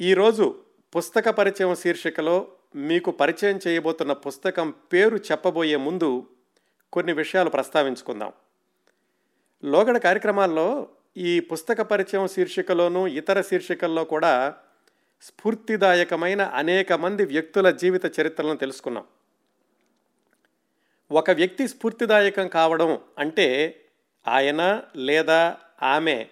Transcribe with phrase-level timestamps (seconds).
[0.00, 0.58] ఈరోజు
[0.96, 6.26] పుస్తక పరిచయం శీర్షికలో మీకు పరిచయం చేయబోతున్న పుస్తకం పేరు చెప్పబోయే ముందు
[6.92, 8.32] కొన్ని విషయాలు ప్రస్తావించుకుందాం.
[9.64, 14.54] లోగడ కార్యక్రమాల్లో ఈ పుస్తక పరిచయం శీర్షికలోనూ ఇతర శీర్షికల్లో కూడా
[15.22, 19.04] స్ఫూర్తిదాయకమైన అనేక మంది వ్యక్తుల జీవిత చరిత్రలను తెలుసుకున్నాం.
[21.12, 23.80] ఒక వ్యక్తి స్ఫూర్తిదాయకం కావడం అంటే
[24.28, 26.26] ఆయన లేదా ఆమె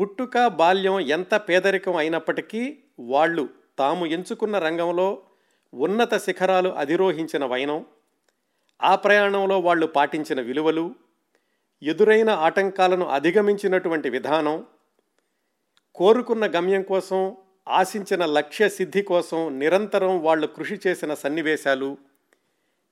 [0.00, 2.78] పుట్టుక బాల్యం ఎంత పేదరికం అయినప్పటికీ
[3.10, 3.44] వాళ్ళు
[3.78, 5.08] తాము ఎంచుకున్న రంగంలో
[5.72, 7.80] ఉన్నత శిఖరాలు అధిరోహించిన వైనం
[8.80, 10.84] ఆ ప్రయాణంలో వాళ్ళు పాటించిన విలువలు
[11.82, 14.56] ఎదురైన ఆటంకాలను అధిగమించినటువంటి విధానం
[15.96, 17.20] కోరుకున్న గమ్యం కోసం
[17.70, 21.90] ఆశించిన లక్ష్య సిద్ధి కోసం నిరంతరం వాళ్ళు కృషి చేసిన సన్నివేశాలు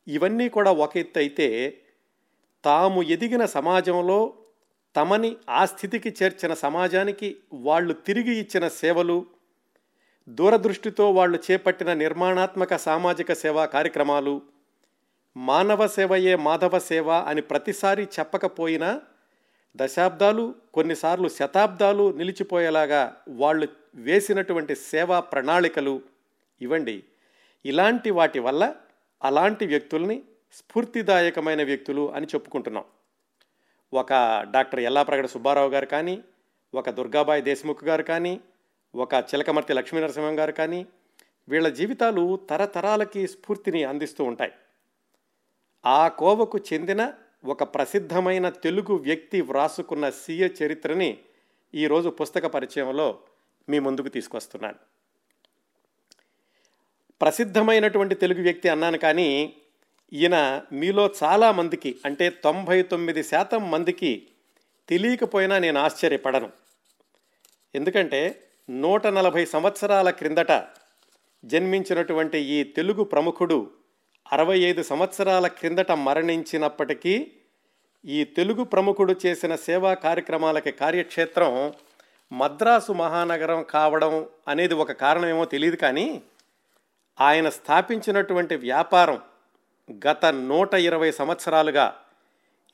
[0.06, 1.48] ఇవన్నీ కూడా ఒక ఎత్తు అయితే
[2.64, 4.20] తాము ఎదిగిన సమాజంలో
[4.94, 9.18] తమని ఆ స్థితికి చేర్చిన సమాజానికి వాళ్ళు తిరిగి ఇచ్చిన సేవలు
[10.28, 14.42] దూరదృష్టితో వాళ్ళు చేపట్టిన నిర్మాణాత్మక సామాజిక సేవా కార్యక్రమాలు
[15.36, 19.00] మానవ సేవయే మాధవ సేవ అని ప్రతిసారి చెప్పకపోయినా
[19.76, 26.02] దశాబ్దాలు కొన్నిసార్లు శతాబ్దాలు నిలిచిపోయేలాగా వాళ్ళు వేసినటువంటి సేవా ప్రణాళికలు
[26.60, 27.02] ఇవ్వండి.
[27.64, 28.74] ఇలాంటి వాటి వల్ల
[29.22, 32.84] అలాంటి వ్యక్తుల్ని స్ఫూర్తిదాయకమైన వ్యక్తులు అని చెప్పుకుంటున్నాం.
[33.92, 34.12] ఒక
[34.50, 36.22] డాక్టర్ ఎల్లాప్రగడ సుబ్బారావు గారు కానీ
[36.74, 38.40] ఒక దుర్గాబాయి దేశ్ముఖ్ గారు కానీ
[38.94, 40.86] ఒక చిలకమర్తి లక్ష్మీనరసింహం గారు కానీ
[41.48, 44.52] వీళ్ళ జీవితాలు తరతరాలకి స్ఫూర్తిని అందిస్తూ ఉంటాయి.
[45.86, 47.12] ఆ కోవకు చెందిన
[47.44, 51.18] ఒక ప్రసిద్ధమైన తెలుగు వ్యక్తి వ్రాసుకున్న సీయ చరిత్రని
[51.74, 53.18] ఈరోజు పుస్తక పరిచయంలో
[53.68, 54.74] మీ ముందుకు తీసుకొస్తున్నాను.
[57.20, 59.54] ప్రసిద్ధమైనటువంటి తెలుగు వ్యక్తి అన్నాను కానీ
[60.12, 64.26] ఈయన మీలో చాలామందికి అంటే తొంభై తొమ్మిది శాతం మందికి
[64.88, 66.50] తెలియకపోయినా నేను ఆశ్చర్యపడను.
[67.74, 70.52] ఎందుకంటే నూట నలభై సంవత్సరాల క్రిందట
[71.44, 73.56] జన్మించినటువంటి ఈ తెలుగు ప్రముఖుడు
[74.32, 77.14] అరవై ఐదు సంవత్సరాల క్రిందట మరణించినప్పటికీ
[78.04, 81.72] ఈ తెలుగు ప్రముఖుడు చేసిన సేవా కార్యక్రమాలకి కార్యక్షేత్రం
[82.32, 86.22] మద్రాసు మహానగరం కావడం అనేది ఒక కారణమేమో తెలియదు కానీ
[87.20, 89.18] ఆయన స్థాపించినటువంటి వ్యాపారం
[90.02, 91.92] గత నూట ఇరవై సంవత్సరాలుగా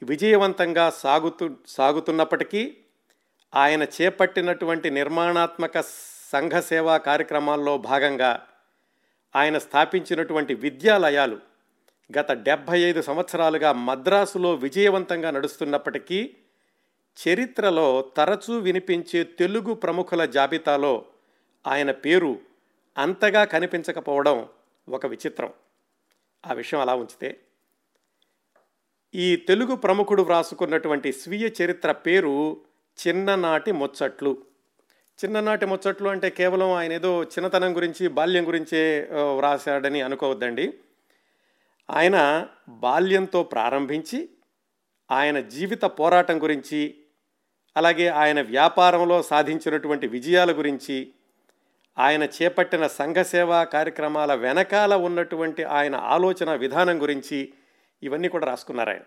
[0.02, 2.76] విజయవంతంగా సాగుతు సాగుతున్నప్పటికీ
[3.56, 5.80] ఆయన చేపట్టినటువంటి నిర్మాణాత్మక
[6.32, 8.46] సంఘ సేవా కార్యక్రమాల్లో భాగంగా
[9.36, 11.38] ఆయన స్థాపించినటువంటి విద్యాలయాలు
[12.18, 16.36] గత డెబ్భై ఐదు సంవత్సరాలుగా మద్రాసులో విజయవంతంగా నడుస్తున్నప్పటికీ
[17.28, 21.04] చరిత్రలో తరచూ వినిపించే తెలుగు ప్రముఖుల జాబితాలో
[21.66, 22.40] ఆయన పేరు
[22.98, 24.48] అంతగా కనిపించకపోవడం
[24.88, 25.52] ఒక విచిత్రం.
[26.46, 27.40] ఆ విషయం అలా ఉంచితే
[29.14, 32.60] ఈ తెలుగు ప్రముఖుడు వ్రాసుకున్నటువంటి స్వీయ చరిత్ర పేరు
[32.98, 34.42] చిన్ననాటి ముచ్చట్లు.
[35.24, 40.78] చిన్ననాటి ముచ్చట్లు అంటే కేవలం ఆయన ఏదో చిన్నతనం గురించి బాల్యం గురించే వ్రాసాడని అనుకోవద్దండి.
[41.90, 44.28] ఆయన బాల్యంతో ప్రారంభించి
[45.10, 46.94] ఆయన జీవిత పోరాటం గురించి
[47.76, 51.12] అలాగే ఆయన వ్యాపారంలో సాధించినటువంటి విజయాల గురించి
[51.98, 57.52] ఆయన చేపట్టిన సంఘసేవా కార్యక్రమాల వెనకాల ఉన్నటువంటి ఆయన ఆలోచన విధానం గురించి
[58.02, 59.02] ఇవన్నీ కూడా రాసుకున్నారు ఆయన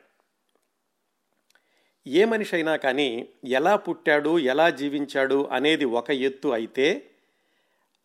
[2.09, 7.05] ఏ మనిషి అయినా కానీ ఎలా పుట్టాడు ఎలా జీవించాడు అనేది ఒక ఎత్తు అయితే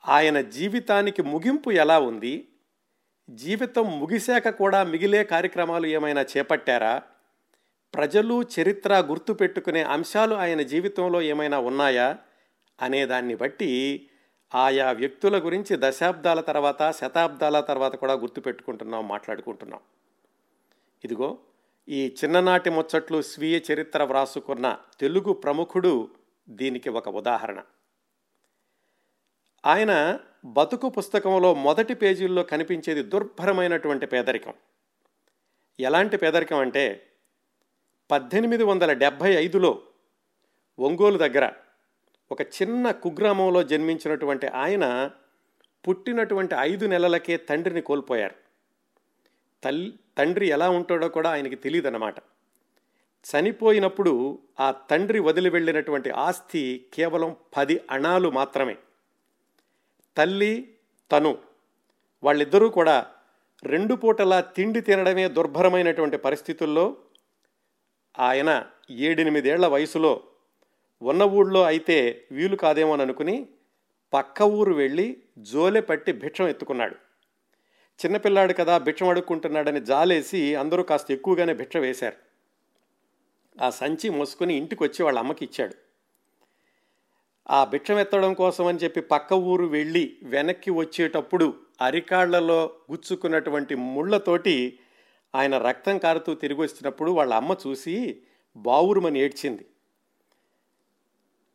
[0.09, 2.49] ఆయన జీవితానికి ముగింపు ఎలా ఉంది?
[3.31, 7.03] జీవితం ముగిశాక కూడా మిగిలే కార్యక్రమాలు ఏమైనా చేపట్టారా?
[7.95, 12.19] ప్రజలు చరిత్ర గుర్తుపెట్టుకునే అంశాలు ఆయన జీవితంలో ఏమైనా ఉన్నాయా?
[12.83, 14.07] అనే దాన్ని బట్టి
[14.55, 19.81] ఆయా వ్యక్తుల గురించి దశాబ్దాల తర్వాత శతాబ్దాల తర్వాత కూడా గుర్తుపెట్టుకుంటున్నాం మాట్లాడుకుంటున్నాం.
[21.05, 21.39] ఇదిగో
[21.89, 26.09] ఈ చిన్ననాటి ముచ్చట్లు స్వీయ చరిత్ర వ్రాసుకున్న తెలుగు ప్రముఖుడు
[26.49, 27.63] దీనికి ఒక ఉదాహరణ.
[29.67, 34.55] ఆయన బతుకు పుస్తకంలో మొదటి పేజీల్లో కనిపించేది దుర్భరమైనటువంటి పేదరికం.
[35.81, 37.11] ఎలాంటి పేదరికం అంటే
[38.11, 39.83] పద్దెనిమిది వందల డెబ్భై ఐదులో
[40.79, 41.53] ఒంగోలు దగ్గర
[42.33, 45.11] ఒక చిన్న కుగ్రామంలో జన్మించినటువంటి ఆయన
[45.89, 48.44] పుట్టినటువంటి ఐదు నెలలకే తండ్రిని కోల్పోయారు.
[49.65, 52.15] తల్లి తండ్రి ఎలా ఉంటాడో కూడా ఆయనకి తెలియదు అన్నమాట
[53.25, 54.13] చనిపోయినప్పుడు
[54.61, 56.63] ఆ తండ్రి వదిలి వెళ్ళినటువంటి ఆస్తి
[56.95, 58.77] కేవలం పది అణాలు మాత్రమే.
[60.17, 60.53] తల్లి
[61.13, 61.39] తను
[62.23, 62.97] వాళ్ళిద్దరూ కూడా
[63.65, 66.97] రెండు పూటలా తిండి తినడమే దుర్భరమైనటువంటి పరిస్థితుల్లో
[68.19, 68.51] ఆయన
[68.91, 70.13] ఏడెనిమిదేళ్ళ వయసులో
[71.03, 71.97] ఉన్న ఊళ్ళో అయితే
[72.33, 73.49] వీలు కాదేమో అనుకుని
[74.13, 76.97] పక్క ఊరు వెళ్ళి జోలె పట్టి భిక్షం ఎత్తుకున్నాడు.
[78.01, 82.17] చిన్నపిల్లాడు కదా భిక్షం అడుక్కుంటున్నాడని జాలేసి అందరూ కాస్త ఎక్కువగానే భిక్ష వేశారు.
[83.61, 85.75] ఆ సంచి మోసుకుని ఇంటికి వచ్చి వాళ్ళ అమ్మకి ఇచ్చాడు.
[87.51, 94.79] ఆ భిక్షం ఎత్తడం కోసం అని చెప్పి పక్క ఊరు వెళ్ళి వెనక్కి వచ్చేటప్పుడు అరికాళ్ళలో గుచ్చుకున్నటువంటి ముళ్ళతోటి
[95.35, 98.21] ఆయన రక్తం కారుతూ తిరిగి వచ్చినప్పుడు వాళ్ళ అమ్మ చూసి
[98.57, 99.67] బావురుమని ఏడ్చింది.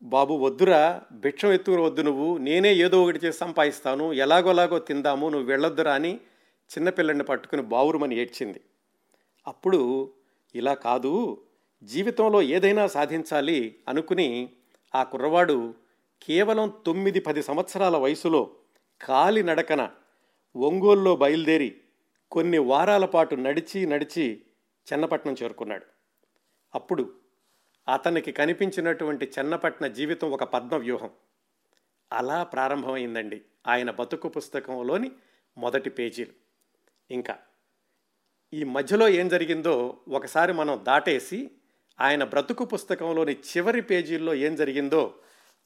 [0.02, 5.94] బాబు వద్దురా భిక్షం ఎత్తుకుని వద్దు నువ్వు నేనే ఏదో ఒకటి చేసి సంపాదిస్తాను ఎలాగోలాగో తిందాము నువ్వు వెళ్ళొద్దురా
[5.94, 6.20] అని
[6.70, 8.62] చిన్నపిల్లని పట్టుకుని బావురుమని ఏడ్చింది.
[9.48, 10.14] అప్పుడు
[10.56, 11.44] ఇలా కాదు
[11.84, 14.50] జీవితంలో ఏదైనా సాధించాలి అనుకుని
[14.96, 15.74] ఆ కుర్రవాడు
[16.24, 18.56] కేవలం తొమ్మిది పది సంవత్సరాల వయసులో
[19.02, 19.92] కాలి నడకన
[20.56, 21.82] ఒంగోల్లో బయలుదేరి
[22.32, 24.42] కొన్ని వారాల పాటు నడిచి నడిచి
[24.94, 25.86] చెన్నపట్నం చేరుకున్నాడు.
[26.76, 27.14] అప్పుడు
[27.88, 31.10] అతనికి కనిపించినటువంటి చెన్నపట్న జీవితం ఒక పద్మ వ్యూహం
[32.14, 35.12] అలా ప్రారంభమైందండి ఆయన బతుకు పుస్తకంలోని
[35.58, 36.49] మొదటి పేజీలు.
[37.12, 37.38] ఇంకా
[38.54, 41.52] ఈ మధ్యలో ఏం జరిగిందో ఒకసారి మనం దాటేసి
[42.00, 45.16] ఆయన బ్రతుకు పుస్తకంలోని చివరి పేజీల్లో ఏం జరిగిందో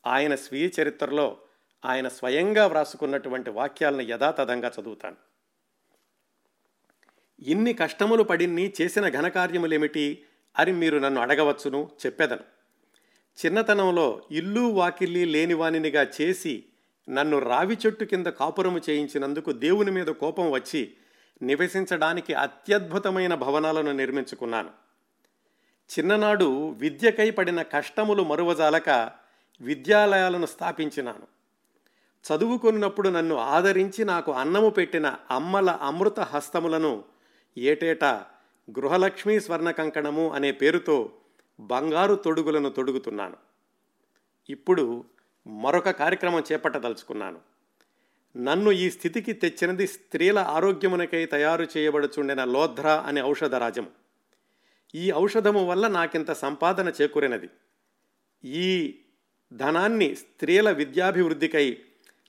[0.08, 1.38] ఆయన స్వీయ చరిత్రలో
[1.86, 5.16] ఆయన స్వయంగా వ్రాసుకున్నటువంటి వాక్యాలను యథాతథంగా చదువుతాను.
[7.40, 10.24] ఇన్ని కష్టములు పడిన్ని చేసిన ఘనకార్యములేమిటి
[10.60, 12.44] అని మీరు నన్ను అడగవచ్చును చెప్పెదను.
[13.46, 16.64] చిన్నతనంలో ఇల్లు వాకిల్లి లేనివానినిగా చేసి
[17.10, 20.98] నన్ను రావి చెట్టు కింద కాపురము చేయించినందుకు దేవుని మీద కోపం వచ్చి
[21.42, 24.70] నివసించడానికి అత్యద్భుతమైన భవనాలను నిర్మించుకున్నాను.
[26.00, 29.12] చిన్ననాడు విద్యకై పడిన కష్టములు మరువజాలక
[29.62, 31.34] విద్యాలయాలను స్థాపించినాను.
[32.26, 37.04] చదువుకున్నప్పుడు నన్ను ఆదరించి నాకు అన్నము పెట్టిన అమ్మల అమృత హస్తములను
[37.58, 38.26] ఏటేటా
[38.72, 41.12] గృహలక్ష్మీ స్వర్ణ కంకణము అనే పేరుతో
[41.60, 43.38] బంగారు తొడుగులను తొడుగుతున్నాను.
[44.50, 45.04] ఇప్పుడు
[45.48, 47.53] మరొక కార్యక్రమం చేపట్టదలుచుకున్నాను.
[48.38, 53.88] నన్ను ఈ స్థితికి తెచ్చినది స్త్రీల ఆరోగ్యమునకై తయారు చేయబడుచుండిన లోధ్రా అనే ఔషధరాజం
[54.96, 57.50] ఈ ఔషధము వల్ల నాకింత సంపాదన చేకూరినది.
[58.44, 58.96] ఈ
[59.54, 61.78] ధనాన్ని స్త్రీల విద్యాభివృద్ధికై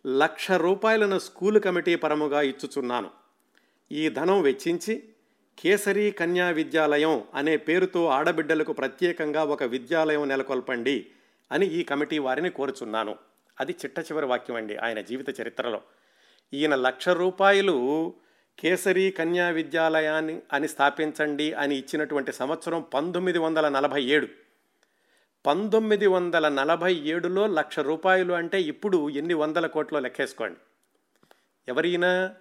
[0.06, 3.10] లక్ష రూపాయలను స్కూలు కమిటీ పరముగా ఇచ్చుచున్నాను.
[3.92, 5.02] ఈ ధనం వెచ్చించి
[5.58, 11.06] కేసరి కన్యా విద్యాలయం అనే పేరుతో ఆడబిడ్డలకు ప్రత్యేకంగా ఒక విద్యాలయం నెలకొల్పండి
[11.52, 13.16] అని ఈ కమిటీ వారిని కోరుచున్నాను.
[13.60, 15.82] అది చిట్ట చివరి వాక్యం అండి ఆయన జీవిత చరిత్రలో.
[16.54, 18.14] ఈయన లక్ష రూపాయలు
[18.58, 24.28] కేసరి కన్యా విద్యాలయాన్ని అని స్థాపించండి అని ఇచ్చినటువంటి సంవత్సరం పంతొమ్మిది వందల నలభై ఏడు.
[25.46, 30.58] పంతొమ్మిది వందల నలభై ఏడులో లక్ష రూపాయలు అంటే ఇప్పుడు ఎన్ని వందల కోట్లో లెక్కేసుకోండి.
[31.68, 32.34] ఎవరైనా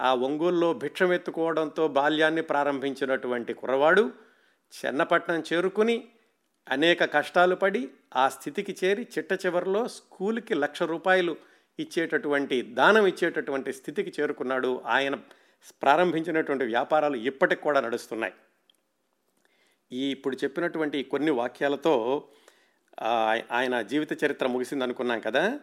[0.00, 4.12] ఆ ఒంగోలులో భిక్షం ఎత్తుకోవడంతో బాల్యాన్ని ప్రారంభించినటువంటి కుర్రవాడు
[4.84, 6.08] చెన్నపట్నం చేరుకుని
[6.70, 11.36] అనేక కష్టాలు పడి ఆ స్థితికి చేరి చిట్ట చివరిలో స్కూల్కి లక్ష రూపాయలు
[11.78, 15.14] ఇచ్చేటటువంటి దానం ఇచ్చేటటువంటి స్థితికి చేరుకున్నాడు ఆయన.
[15.82, 18.32] ప్రారంభించినటువంటి వ్యాపారాలు ఇప్పటికి కూడా నడుస్తున్నాయి.
[19.92, 22.24] ఈ ఇప్పుడు చెప్పినటువంటి కొన్ని వాక్యాలతో
[23.52, 25.60] ఆయన జీవిత చరిత్ర ముగిసింది అనుకున్నాం కదా?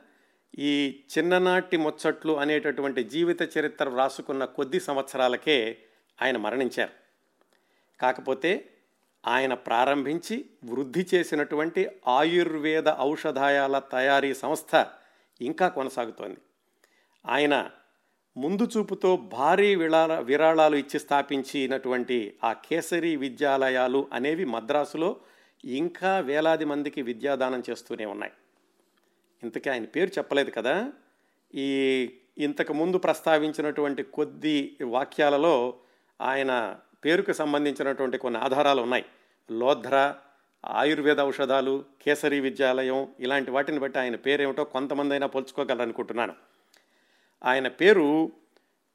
[0.59, 5.77] ఈ చిన్ననాటి ముచ్చట్లు అనేటటువంటి జీవిత చరిత్ర వ్రాసుకున్న కొద్ది సంవత్సరాలకే
[6.21, 6.91] ఆయన మరణించారు.
[8.01, 8.74] కాకపోతే
[9.27, 14.87] ఆయన ప్రారంభించి వృద్ధి చేసినటువంటి ఆయుర్వేద ఔషధాయాల తయారీ సంస్థ
[15.41, 16.37] ఇంకా కొనసాగుతోంది.
[17.25, 17.69] ఆయన
[18.37, 25.15] ముందు చూపుతో భారీ విరాళ విరాళాలు ఇచ్చి స్థాపించినటువంటి ఆ కేసరి విద్యాలయాలు అనేవి మద్రాసులో
[25.65, 28.31] ఇంకా వేలాది మందికి విద్యాదానం చేస్తూనే ఉన్నాయి.
[29.43, 30.91] ఇంతకీ ఆయన పేరు చెప్పలేదు కదా?
[31.55, 31.69] ఈ
[32.37, 35.73] ఇంతకు ముందు ప్రస్తావించినటువంటి కొద్ది వాక్యాలలో
[36.21, 39.05] ఆయన పేరుకు సంబంధించినటువంటి కొన్ని ఆధారాలు ఉన్నాయి.
[39.51, 40.15] లోధ్ర
[40.65, 46.33] ఆయుర్వేద ఔషధాలు కేసరి విద్యాలయం ఇలాంటి వాటిని బట్టి ఆయన పేరేమిటో కొంతమంది అయినా పోల్చుకోగలరనుకుంటున్నాను.
[47.45, 48.31] ఆయన పేరు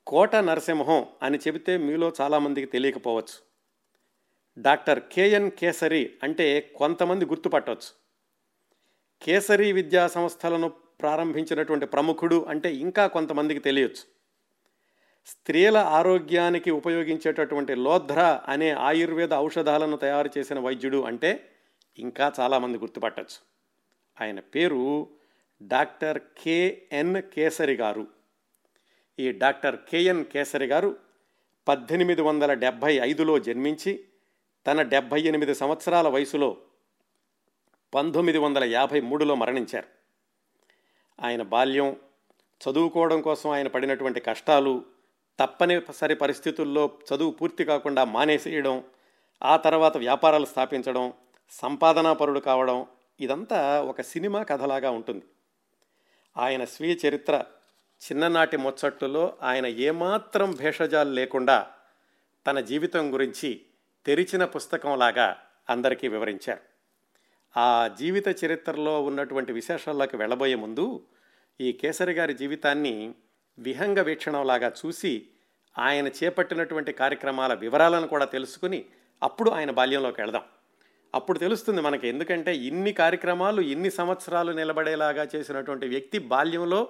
[0.07, 3.51] కోట నరసింహం అని చెబితే మీలో చాలామందికి తెలియకపోవచ్చు.
[4.59, 7.93] డాక్టర్ కేఎన్ కేసరి అంటే కొంతమంది గుర్తుపట్టవచ్చు
[9.23, 14.20] కేసరి విద్యా సంస్థలను ప్రారంభించినటువంటి ప్రముఖుడు అంటే ఇంకా కొంతమందికి తెలియచ్చు.
[15.27, 21.55] స్త్రీల ఆరోగ్యానికి ఉపయోగించేటటువంటి లోధ్ర అనే ఆయుర్వేద ఔషధాలను తయారు చేసిన వైద్యుడు అంటే
[21.99, 23.39] ఇంకా చాలామంది గుర్తుపట్టచ్చు.
[24.21, 25.09] ఆయన పేరు
[25.63, 28.07] డాక్టర్ కేఎన్ కేసరి గారు.
[29.19, 30.97] ఈ డాక్టర్ కేఎన్ కేసరి గారు
[31.69, 34.05] పద్దెనిమిది వందల డెబ్భై ఐదులో జన్మించి
[34.67, 36.57] తన డెబ్భై ఎనిమిది సంవత్సరాల వయసులో
[37.95, 39.87] పంతొమ్మిది వందల యాభై మూడులో మరణించారు.
[41.21, 41.97] ఆయన బాల్యం
[42.61, 44.85] చదువుకోవడం కోసం ఆయన పడినటువంటి కష్టాలు
[45.41, 48.85] తప్పనిసరి పరిస్థితుల్లో చదువు పూర్తి కాకుండా మానేసేయడం
[49.43, 51.13] ఆ తర్వాత వ్యాపారాలు స్థాపించడం
[51.51, 52.87] సంపాదనాపరుడు కావడం
[53.21, 55.23] ఇదంతా ఒక సినిమా కథలాగా ఉంటుంది.
[56.37, 57.45] ఆయన స్వీయ చరిత్ర
[58.01, 61.71] చిన్ననాటి ముచ్చట్లలో ఆయన ఏమాత్రం భేషజాలు లేకుండా
[62.47, 63.61] తన జీవితం గురించి
[64.07, 65.37] తెరిచిన పుస్తకంలాగా
[65.71, 66.61] అందరికీ వివరించారు.
[67.57, 71.07] ఆ జీవిత చరిత్రలో ఉన్నటువంటి విశేషాల్లోకి వెళ్ళబోయే ముందు
[71.61, 73.15] ఈ కేసరి గారి జీవితాన్ని
[73.61, 75.27] విహంగ వీక్షణంలాగా చూసి
[75.79, 78.85] ఆయన చేపట్టినటువంటి కార్యక్రమాల వివరాలను కూడా తెలుసుకుని
[79.23, 80.43] అప్పుడు ఆయన బాల్యంలోకి వెళదాం.
[81.15, 86.89] అప్పుడు తెలుస్తుంది మనకి ఎందుకంటే ఇన్ని కార్యక్రమాలు ఇన్ని సంవత్సరాలు నిలబడేలాగా చేసినటువంటి వ్యక్తి బాల్యంలో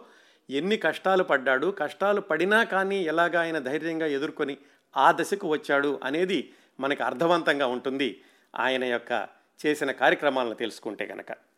[0.50, 4.58] ఎన్ని కష్టాలు పడ్డాడు కష్టాలు పడినా కానీ ఎలాగ ఆయన ధైర్యంగా ఎదుర్కొని
[4.96, 8.22] ఆ దశకు వచ్చాడు అనేది మనకి అర్థవంతంగా ఉంటుంది.
[8.56, 9.28] ఆయన యొక్క
[9.66, 11.50] చేసిన కార్యక్రమాలను తెలుసుకుంటే కనుక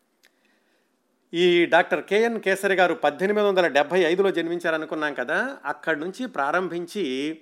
[1.33, 7.39] ఈ డాక్టర్ కేఎన్ కేసరి గారు పద్దెనిమిది వందల డెబ్భై ఐదులో జన్మించారనుకున్నాం కదా అక్కడి నుంచి ప్రారంభించి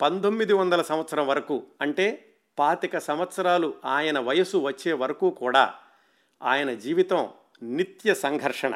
[0.00, 5.74] పంతొమ్మిది వందల సంవత్సరం వరకు అంటే పాతిక సంవత్సరాలు ఆయన వయసు వచ్చే వరకు కూడా
[6.42, 7.28] ఆయన జీవితం
[7.62, 8.74] నిత్య సంఘర్షణ.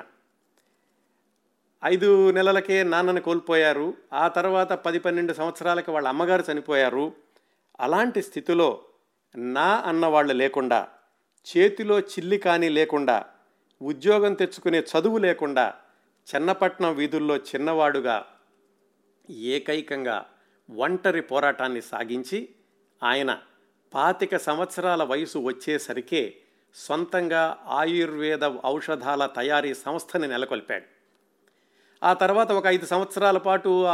[1.85, 7.13] ఐదు నెలలకే నాన్నని కోల్పోయారు ఆ తర్వాత పది పన్నెండు సంవత్సరాలకి వాళ్ళ అమ్మగారు చనిపోయారు.
[7.81, 8.81] అలాంటి స్థితిలో
[9.37, 10.89] నా అన్నవాళ్ళు లేకుండా
[11.47, 13.27] చేతిలో చిల్లి కానీ లేకుండా
[13.83, 15.75] ఉద్యోగం తెచ్చుకునే చదువు లేకుండా
[16.35, 18.25] చెన్నపట్నం వీధుల్లో చిన్నవాడుగా
[19.31, 20.25] ఏకైకంగా
[20.71, 22.49] ఒంటరి పోరాటాన్ని సాగించి
[23.03, 23.39] ఆయన
[23.95, 26.37] పాతిక సంవత్సరాల వయసు వచ్చేసరికే
[26.75, 30.85] సొంతంగా ఆయుర్వేద ఔషధాల తయారీ సంస్థని నెలకొల్పాడు.
[32.03, 33.85] ఆ తర్వాత ఒక ఐదు సంవత్సరాల పాటు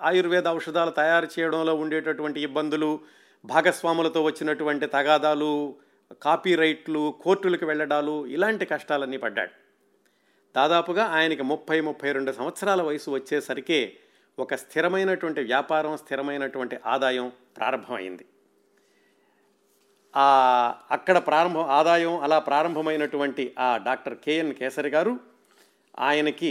[0.00, 3.00] ఆయుర్వేద ఔషధాలు తయారు చేయడంలో ఉండేటటువంటి ఇబ్బందులు
[3.44, 5.76] భాగస్వాములతో వచ్చినటువంటి తగాదాలు
[6.14, 9.52] కాపీరైట్లు కోర్టులకు వెళ్ళడాలు ఇలాంటి కష్టాలన్నీ పడ్డాడు.
[10.56, 13.92] దాదాపుగా ఆయనకి ముప్పై ముప్పై రెండు సంవత్సరాల వయసు వచ్చేసరికి
[14.38, 18.24] ఒక స్థిరమైనటువంటి వ్యాపారం స్థిరమైనటువంటి ఆదాయం ప్రారంభమైంది.
[20.14, 20.28] ఆ
[20.90, 25.20] అక్కడ ప్రారంభం ఆదాయం అలా ప్రారంభమైనటువంటి ఆ డాక్టర్ కేఎన్ కేసరి గారు
[25.98, 26.50] ఆయనకి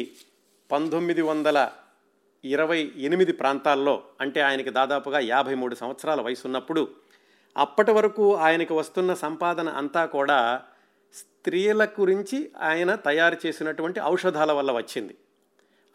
[0.71, 1.69] పంతొమ్మిది వందల
[2.43, 6.87] ఇరవై ఎనిమిది ప్రాంతాల్లో అంటే ఆయనకి దాదాపుగా యాభై మూడు సంవత్సరాల వయసు ఉన్నప్పుడు
[7.57, 10.61] అప్పటి వరకు ఆయనకి వస్తున్న సంపాదన అంతా కూడా
[11.13, 15.17] స్త్రీల గురించి ఆయన తయారు చేసినటువంటి ఔషధాల వల్ల వచ్చింది.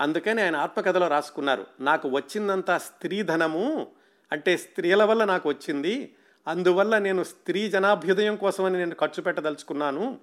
[0.00, 3.86] అందుకని ఆయన ఆత్మకథలో రాసుకున్నారు నాకు వచ్చిందంతా స్త్రీధనము
[4.32, 6.14] అంటే స్త్రీల వల్ల నాకు వచ్చింది
[6.46, 10.18] అందువల్ల నేను స్త్రీ జనాభ్యుదయం కోసమని నేను ఖర్చు పెట్టదలుచుకున్నాను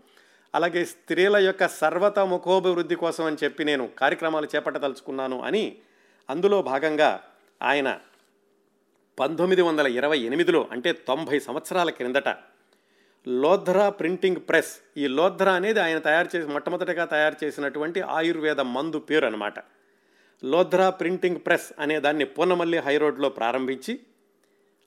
[0.55, 5.77] అలాగే స్త్రీల యొక్క సర్వత ముఖోభివృద్ధి కోసం అని చెప్పి నేను కార్యక్రమాలు చేపట్టదలుచుకున్నాను అని
[6.29, 7.23] అందులో భాగంగా
[7.61, 7.99] ఆయన
[9.21, 12.29] పంతొమ్మిది వందల ఇరవై ఎనిమిదిలో అంటే తొంభై సంవత్సరాల క్రిందట
[13.27, 19.25] లోధ్రా ప్రింటింగ్ ప్రెస్ ఈ లోధ్రా అనేది ఆయన తయారు చేసి మొట్టమొదటిగా తయారు చేసినటువంటి ఆయుర్వేద మందు పేరు
[19.25, 19.59] అనమాట
[20.43, 23.99] లోధ్రా ప్రింటింగ్ ప్రెస్ అనే దాన్ని పూనమల్లి హైరోడ్లో ప్రారంభించి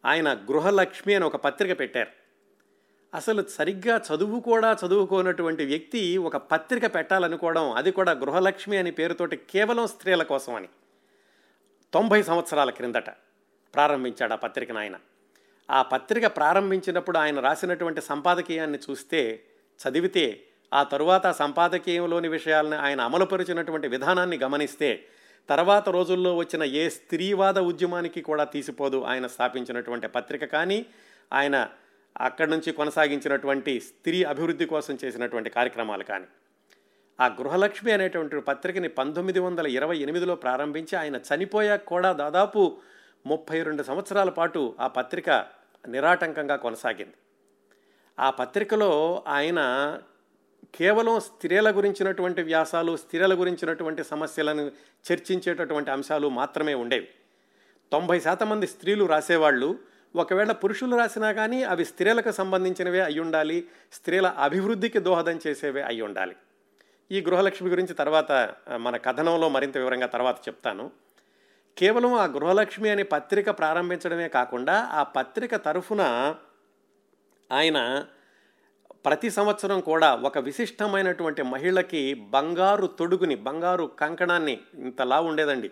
[0.04, 2.12] ఆయన గృహలక్ష్మి అని ఒక పత్రిక పెట్టారు.
[3.14, 9.86] అసలు సరిగ్గా చదువు కూడా చదువుకోనటువంటి వ్యక్తి ఒక పత్రిక పెట్టాలనుకోవడం అది కూడా గృహలక్ష్మి అనే పేరుతోటి కేవలం
[9.86, 10.68] స్త్రీల కోసం అని
[11.92, 13.10] తొంభై సంవత్సరాల క్రిందట.
[13.74, 14.96] ప్రారంభించాడు ఆ పత్రికను ఆయన
[15.68, 19.20] ఆ పత్రిక ప్రారంభించినప్పుడు ఆయన రాసినటువంటి సంపాదకీయాన్ని చూస్తే
[19.80, 20.26] చదివితే
[20.72, 24.90] ఆ తరువాత ఆ సంపాదకీయంలోని విషయాలను ఆయన అమలుపరిచినటువంటి విధానాన్ని గమనిస్తే
[25.48, 30.44] తర్వాత రోజుల్లో వచ్చిన ఏ స్త్రీవాద ఉద్యమానికి కూడా తీసిపోదు ఆయన స్థాపించినటువంటి పత్రిక.
[30.44, 30.78] కానీ
[31.32, 31.56] ఆయన
[32.20, 36.28] అక్కడి నుంచి కొనసాగించినటువంటి స్త్రీ అభివృద్ధి కోసం చేసినటువంటి కార్యక్రమాలు కానీ
[37.18, 42.62] ఆ గృహలక్ష్మి అనేటువంటి పత్రికని పంతొమ్మిది వందల ఇరవై ఎనిమిదిలో ప్రారంభించి ఆయన చనిపోయాక కూడా దాదాపు
[43.26, 45.30] ముప్పై రెండు సంవత్సరాల పాటు ఆ పత్రిక
[45.88, 47.14] నిరాటంకంగా కొనసాగింది.
[48.18, 49.60] ఆ పత్రికలో ఆయన
[50.74, 54.70] కేవలం స్త్రీల గురించినటువంటి వ్యాసాలు స్త్రీల గురించినటువంటి సమస్యలను
[55.06, 57.08] చర్చించేటటువంటి అంశాలు మాత్రమే ఉండేవి.
[57.92, 59.78] తొంభై శాతం మంది స్త్రీలు రాసేవాళ్ళు
[60.16, 66.36] ఒకవేళ పురుషులు రాసినా కానీ అవి స్త్రీలకు సంబంధించినవే అయి ఉండాలి స్త్రీల అభివృద్ధికి దోహదం చేసేవే అయి ఉండాలి.
[67.10, 71.03] ఈ గృహలక్ష్మి గురించి తర్వాత మన కథనంలో మరింత వివరంగా తర్వాత చెప్తాను.
[71.78, 76.34] కేవలం ఆ గృహలక్ష్మి అనే పత్రిక ప్రారంభించడమే కాకుండా ఆ పత్రిక తరఫున
[77.52, 78.06] ఆయన
[79.06, 85.70] ప్రతి సంవత్సరం కూడా ఒక విశిష్టమైనటువంటి మహిళకి బంగారు తొడుగుని బంగారు కంకణాన్ని ఇంతలా ఉండేదండి.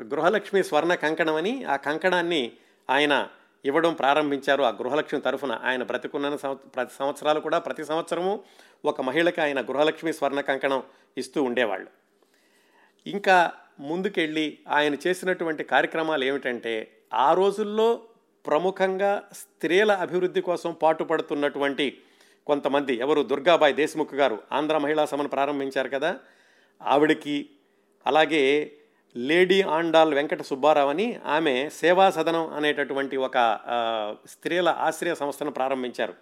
[0.00, 2.52] గృహలక్ష్మి స్వర్ణ కంకణం అని ఆ కంకణాన్ని
[2.90, 3.28] ఆయన
[3.64, 4.62] ఇవ్వడం ప్రారంభించారు.
[4.62, 8.44] ఆ గృహలక్ష్మి తరఫున ఆయన బ్రతికున్న ప్రతి సంవత్సరాలు కూడా ప్రతి సంవత్సరము
[8.84, 10.82] ఒక మహిళకి ఆయన గృహలక్ష్మి స్వర్ణ కంకణం
[11.18, 11.90] ఇస్తూ ఉండేవాళ్ళు.
[13.06, 18.02] ఇంకా ముందుకెళ్ళి ఆయన చేసినటువంటి కార్యక్రమాలు ఏమిటంటే ఆ రోజుల్లో
[18.46, 21.98] ప్రముఖంగా స్త్రీల అభివృద్ధి కోసం పాటుపడుతున్నటువంటి
[22.46, 23.22] కొంతమంది ఎవరు?
[23.22, 26.16] దుర్గాబాయి దేశ్ముఖ్ గారు ఆంధ్ర మహిళా సభను ప్రారంభించారు కదా.
[26.82, 27.50] ఆవిడకి
[28.06, 28.72] అలాగే
[29.16, 33.60] లేడీ ఆండాల్ వెంకట సుబ్బారావు అని ఆమె సేవా సదనం అనేటటువంటి ఒక
[34.26, 36.14] స్త్రీల ఆశ్రయ సంస్థను ప్రారంభించారు.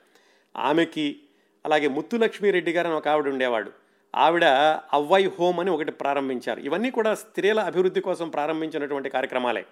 [0.57, 1.21] ఆమెకి
[1.65, 3.82] అలాగే ముత్తులక్ష్మిరెడ్డి గారు అని ఒక ఆవిడ ఉండేవాడు.
[4.15, 4.45] ఆవిడ
[4.93, 6.61] అవ్వై హోమ్ అని ఒకటి ప్రారంభించారు.
[6.61, 9.67] ఇవన్నీ కూడా స్త్రీల అభివృద్ధి కోసం ప్రారంభించినటువంటి కార్యక్రమాలే.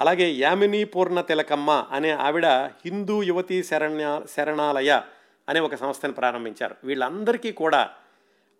[0.00, 5.00] అలాగే యామిని పూర్ణ తిలకమ్మ అనే ఆవిడ హిందూ యువతీ శరణ్య శరణాలయ
[5.48, 6.74] అనే ఒక సంస్థను ప్రారంభించారు.
[6.84, 7.90] వీళ్ళందరికీ కూడా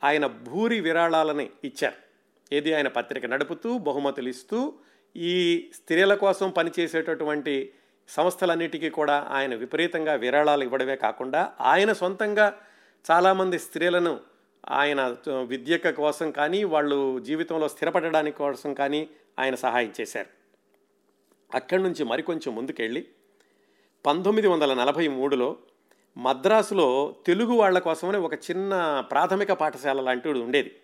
[0.04, 1.96] ఆయన భూరి విరాళాలని ఇచ్చారు.
[2.52, 4.74] ఏది ఆయన పత్రిక నడుపుతూ బహుమతులు ఇస్తూ
[5.16, 7.72] ఈ స్త్రీల కోసం పనిచేసేటటువంటి
[8.08, 12.52] సంస్థలన్నిటికీ కూడా ఆయన విపరీతంగా విరాళాలు ఇవ్వడమే కాకుండా ఆయన సొంతంగా
[13.10, 14.20] చాలామంది స్త్రీలను
[14.70, 19.08] ఆయన విద్యక కోసం కానీ వాళ్ళు జీవితంలో స్థిరపడడానికి కోసం కానీ
[19.38, 20.26] ఆయన సహాయం చేశారు.
[21.54, 23.08] అక్కడి నుంచి మరికొంచెం ముందుకెళ్ళి
[24.06, 25.56] పంతొమ్మిది వందల నలభై మూడులో
[26.16, 30.80] మద్రాసులో తెలుగు వాళ్ళ కోసమని ఒక చిన్న ప్రాథమిక పాఠశాల లాంటిది ఉండేది.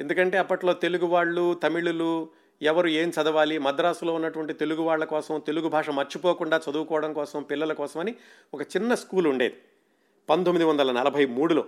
[0.00, 2.28] ఎందుకంటే అప్పట్లో తెలుగు వాళ్ళు తమిళులు
[2.62, 8.14] ఎవరు ఏం చదవాలి మద్రాసులో ఉన్నటువంటి తెలుగు వాళ్ళ కోసం తెలుగు భాష మర్చిపోకుండా చదువుకోవడం కోసం పిల్లల కోసమని
[8.54, 9.54] ఒక చిన్న స్కూల్ ఉండేది.
[10.30, 11.64] పంతొమ్మిది వందల నలభై మూడులో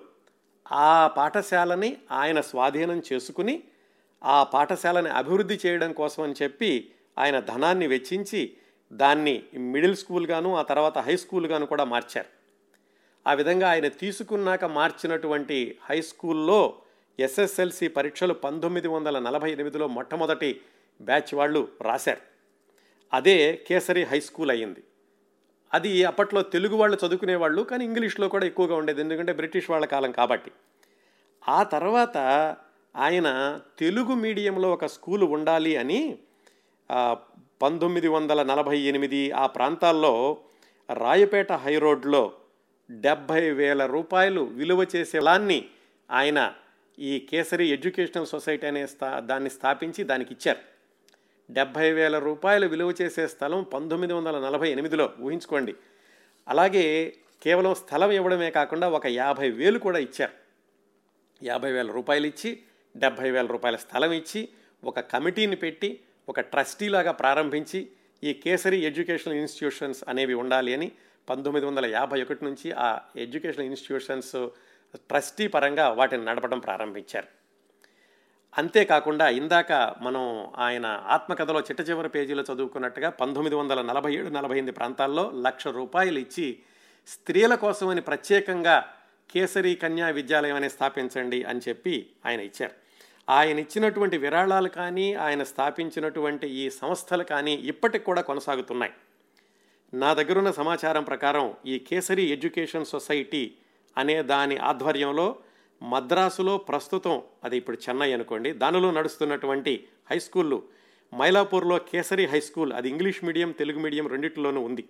[0.73, 3.62] ఆ పాఠశాలని ఆయన స్వాధీనం చేసుకుని
[4.25, 8.56] ఆ పాఠశాలని అభివృద్ధి చేయడం కోసం అని చెప్పి ఆయన ధనాన్ని వెచ్చించి
[8.92, 12.26] దాన్ని మిడిల్ స్కూల్గాను ఆ తర్వాత హై స్కూల్ గాను కూడా మార్చారు.
[13.26, 16.83] ఆ విధంగా ఆయన తీసుకున్నాక మార్చినటువంటి హై స్కూల్లో
[17.21, 20.61] ఎస్ఎస్ఎల్సి పరీక్షలు పంతొమ్మిది వందల నలభై ఎనిమిదిలో మొట్టమొదటి
[21.00, 22.21] బ్యాచ్ వాళ్ళు రాశారు.
[23.12, 24.85] అదే కేసరి హై స్కూల్ అయ్యింది.
[25.75, 30.50] అది అప్పట్లో తెలుగు వాళ్ళు చదువుకునేవాళ్ళు కానీ ఇంగ్లీష్లో కూడా ఎక్కువగా ఉండేది ఎందుకంటే బ్రిటిష్ వాళ్ళ కాలం కాబట్టి.
[31.43, 32.16] ఆ తర్వాత
[32.97, 33.28] ఆయన
[33.78, 36.00] తెలుగు మీడియంలో ఒక స్కూల్ ఉండాలి అని
[37.62, 40.12] పంతొమ్మిది వందల నలభై ఎనిమిది ఆ ప్రాంతాల్లో
[40.88, 42.23] రాయపేట హై రోడ్లో
[42.90, 45.59] డెబ్భై వేల రూపాయలు విలువ చేసే లాన్ని
[46.11, 46.40] ఆయన
[46.99, 50.74] ఈ కేసరి ఎడ్యుకేషనల్ సొసైటీ అనే స్థా దాన్ని స్థాపించి దానికి ఇచ్చారు.
[51.51, 55.75] డెబ్భై వేల రూపాయలు విలువ చేసే స్థలం పంతొమ్మిది వందల నలభై ఎనిమిదిలో ఊహించుకోండి.
[56.49, 60.33] అలాగే కేవలం స్థలం ఇవ్వడమే కాకుండా ఒక యాభై వేలు కూడా ఇచ్చారు.
[61.43, 62.63] యాభై వేల రూపాయలు ఇచ్చి
[62.97, 64.49] డెబ్భై వేల రూపాయల స్థలం ఇచ్చి
[64.85, 67.89] ఒక కమిటీని పెట్టి ఒక ట్రస్టీలాగా ప్రారంభించి
[68.23, 70.93] ఈ కేసరి ఎడ్యుకేషనల్ ఇన్స్టిట్యూషన్స్ అనేవి ఉండాలి అని
[71.29, 74.37] పంతొమ్మిది వందల యాభై ఒకటి నుంచి ఆ ఎడ్యుకేషనల్ ఇన్స్టిట్యూషన్స్
[74.95, 77.44] ట్రస్టీ పరంగా వాటిని నడపడం ప్రారంభించారు.
[78.58, 84.76] అంతేకాకుండా ఇందాక మనం ఆయన ఆత్మకథలో చిట్ట చివరి పేజీలో చదువుకున్నట్టుగా పంతొమ్మిది వందల నలభై ఏడు నలభై ఎనిమిది
[84.76, 86.58] ప్రాంతాల్లో లక్ష రూపాయలు ఇచ్చి
[87.06, 88.86] స్త్రీల కోసమని ప్రత్యేకంగా
[89.30, 92.73] కేసరి కన్యా విద్యాలయం అని స్థాపించండి అని చెప్పి ఆయన ఇచ్చారు.
[93.28, 98.93] ఆయన ఇచ్చినటువంటి విరాళాలు కానీ ఆయన స్థాపించినటువంటి ఈ సంస్థలు కానీ ఇప్పటికి కూడా కొనసాగుతున్నాయి.
[99.95, 103.54] నా దగ్గరున్న సమాచారం ప్రకారం ఈ కేసరి ఎడ్యుకేషన్ సొసైటీ
[103.97, 105.36] అనే దాని ఆధ్వర్యంలో
[105.84, 110.62] మద్రాసులో ప్రస్తుతం అది ఇప్పుడు చెన్నై అనుకోండి దానిలో నడుస్తున్నటువంటి హై స్కూళ్ళు
[111.14, 114.84] మైలాపూర్లో కేసరి హై స్కూల్ అది ఇంగ్లీష్ మీడియం తెలుగు మీడియం రెండిట్లోనూ ఉంది.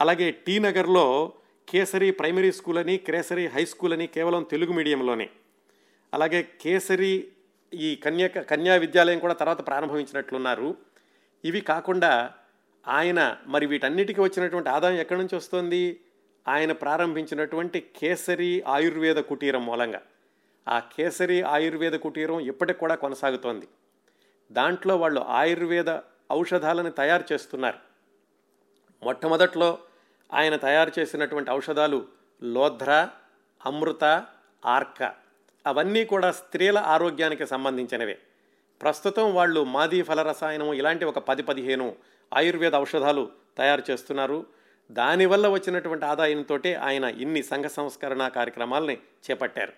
[0.00, 1.32] అలాగే టీ నగర్లో
[1.68, 5.30] కేసరి ప్రైమరీ స్కూల్ అని కేసరి హై స్కూల్ అని కేవలం తెలుగు మీడియంలోనే.
[6.14, 7.28] అలాగే కేసరి
[7.74, 10.76] ఈ కన్యా కన్యా విద్యాలయం కూడా తర్వాత ప్రారంభించినట్లున్నారు.
[11.44, 12.32] ఇవి కాకుండా
[12.88, 16.00] ఆయన మరి వీటన్నిటికీ వచ్చినటువంటి ఆదాయం ఎక్కడి నుంచి వస్తుంది?
[16.48, 20.02] ఆయన ప్రారంభించినటువంటి కేసరి ఆయుర్వేద కుటీరం మూలంగా.
[20.68, 23.68] ఆ కేసరి ఆయుర్వేద కుటీరం ఇప్పటికి కూడా కొనసాగుతోంది.
[24.52, 25.98] దాంట్లో వాళ్ళు ఆయుర్వేద
[26.32, 27.78] ఔషధాలను తయారు చేస్తున్నారు.
[29.02, 29.78] మొట్టమొదట్లో
[30.34, 32.06] ఆయన తయారు చేసినటువంటి ఔషధాలు
[32.42, 33.08] లోధ్ర
[33.66, 34.26] అమృత
[34.66, 35.14] ఆర్క.
[35.66, 38.18] అవన్నీ కూడా స్త్రీల ఆరోగ్యానికి సంబంధించినవే.
[38.82, 41.94] ప్రస్తుతం వాళ్ళు మాదీ ఫలరసాయనం ఇలాంటి ఒక పది పదిహేను
[42.34, 44.46] ఆయుర్వేద ఔషధాలు తయారు చేస్తున్నారు.
[44.90, 49.72] దానివల్ల వచ్చినటువంటి ఆదాయంతో ఆయన ఇన్ని సంఘ సంస్కరణ కార్యక్రమాలని చేపట్టారు.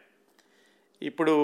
[1.02, 1.34] ఇప్పుడు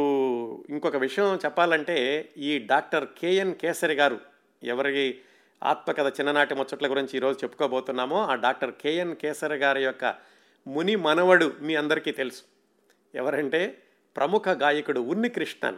[0.70, 4.18] ఇంకొక విషయం చెప్పాలంటే ఈ డాక్టర్ కేఎన్ కేసరి గారు
[4.62, 5.20] ఎవరి
[5.62, 10.14] ఆత్మకథ చిన్ననాటి ముచ్చట్ల గురించి ఈరోజు చెప్పుకోబోతున్నామో ఆ డాక్టర్ కేఎన్ కేసరి గారి యొక్క
[10.66, 12.42] ముని మనవడు మీ అందరికీ తెలుసు.
[13.14, 13.83] ఎవరంటే
[14.16, 15.77] ప్రముఖ గాయకుడు ఉన్ని కృష్ణన్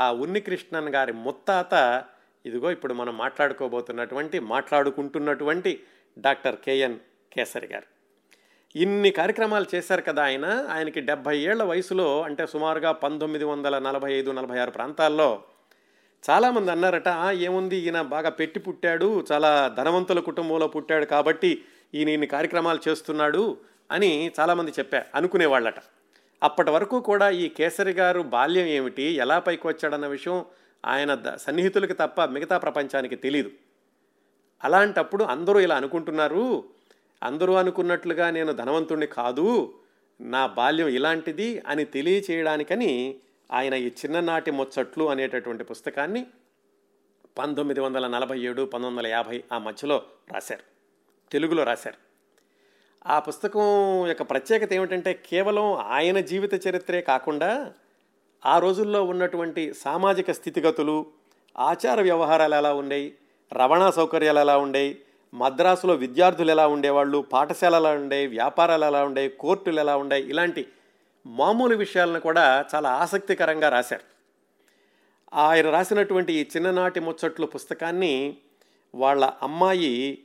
[0.00, 2.04] ఆ ఉన్ని కృష్ణన్ గారి ముత్తాత
[2.44, 5.82] ఇదిగో ఇప్పుడు మనం మాట్లాడుకోబోతున్నటువంటి మాట్లాడుకుంటున్నటువంటి
[6.18, 6.98] డాక్టర్ కేఎన్
[7.36, 7.88] కేసరి గారు.
[8.74, 14.30] ఇన్ని కార్యక్రమాలు చేశారు కదా ఆయన ఆయనకి డెబ్భై ఏళ్ళ వయసులో అంటే సుమారుగా పంతొమ్మిది వందల నలభై ఐదు
[14.30, 15.28] నలభై ఆరు ప్రాంతాల్లో
[16.24, 21.50] చాలామంది అన్నారట ఏముంది ఈయన బాగా పెట్టి పుట్టాడు చాలా ధనవంతుల కుటుంబంలో పుట్టాడు కాబట్టి
[21.94, 23.56] ఈయన ఇన్ని కార్యక్రమాలు చేస్తున్నాడు
[23.90, 25.80] అని చాలామంది చెప్పా అనుకునేవాళ్ళట
[26.42, 30.44] అప్పటి వరకు కూడా ఈ కేసరి గారు బాల్యం ఏమిటి ఎలా పైకి వచ్చాడన్న విషయం
[30.84, 33.50] ఆయన సన్నిహితులకి తప్ప మిగతా ప్రపంచానికి తెలీదు.
[34.64, 36.64] అలాంటప్పుడు అందరూ ఇలా అనుకుంటున్నారు
[37.22, 39.74] అందరూ అనుకున్నట్లుగా నేను ధనవంతుణ్ణి కాదు
[40.20, 43.14] నా బాల్యం ఇలాంటిది అని తెలియచేయడానికని
[43.52, 46.26] ఆయన ఈ చిన్ననాటి ముచ్చట్లు అనేటటువంటి పుస్తకాన్ని
[47.38, 50.02] పంతొమ్మిది వందల నలభై ఏడు పంతొమ్మిది వందల యాభై ఆ మధ్యలో
[50.32, 50.62] రాశారు.
[51.32, 52.06] తెలుగులో రాశారు.
[53.08, 57.72] ఆ పుస్తకం యొక్క ప్రత్యేకత ఏమిటంటే కేవలం ఆయన జీవిత చరిత్రే కాకుండా
[58.46, 61.06] ఆ రోజుల్లో ఉన్నటువంటి సామాజిక స్థితిగతులు
[61.58, 63.14] ఆచార వ్యవహారాలు ఎలా ఉండేవి
[63.52, 64.98] రవాణా సౌకర్యాలు ఎలా ఉండేవి
[65.34, 70.66] మద్రాసులో విద్యార్థులు ఎలా ఉండేవాళ్ళు పాఠశాలలు ఎలా ఉండే వ్యాపారాలు ఎలా ఉండే కోర్టులు ఎలా ఉండే ఇలాంటి
[71.26, 74.04] మామూలు విషయాలను కూడా చాలా ఆసక్తికరంగా రాశారు.
[75.34, 78.36] ఆయన రాసినటువంటి ఈ చిన్ననాటి ముచ్చట్లు పుస్తకాన్ని
[78.94, 80.18] వాళ్ళ అమ్మాయి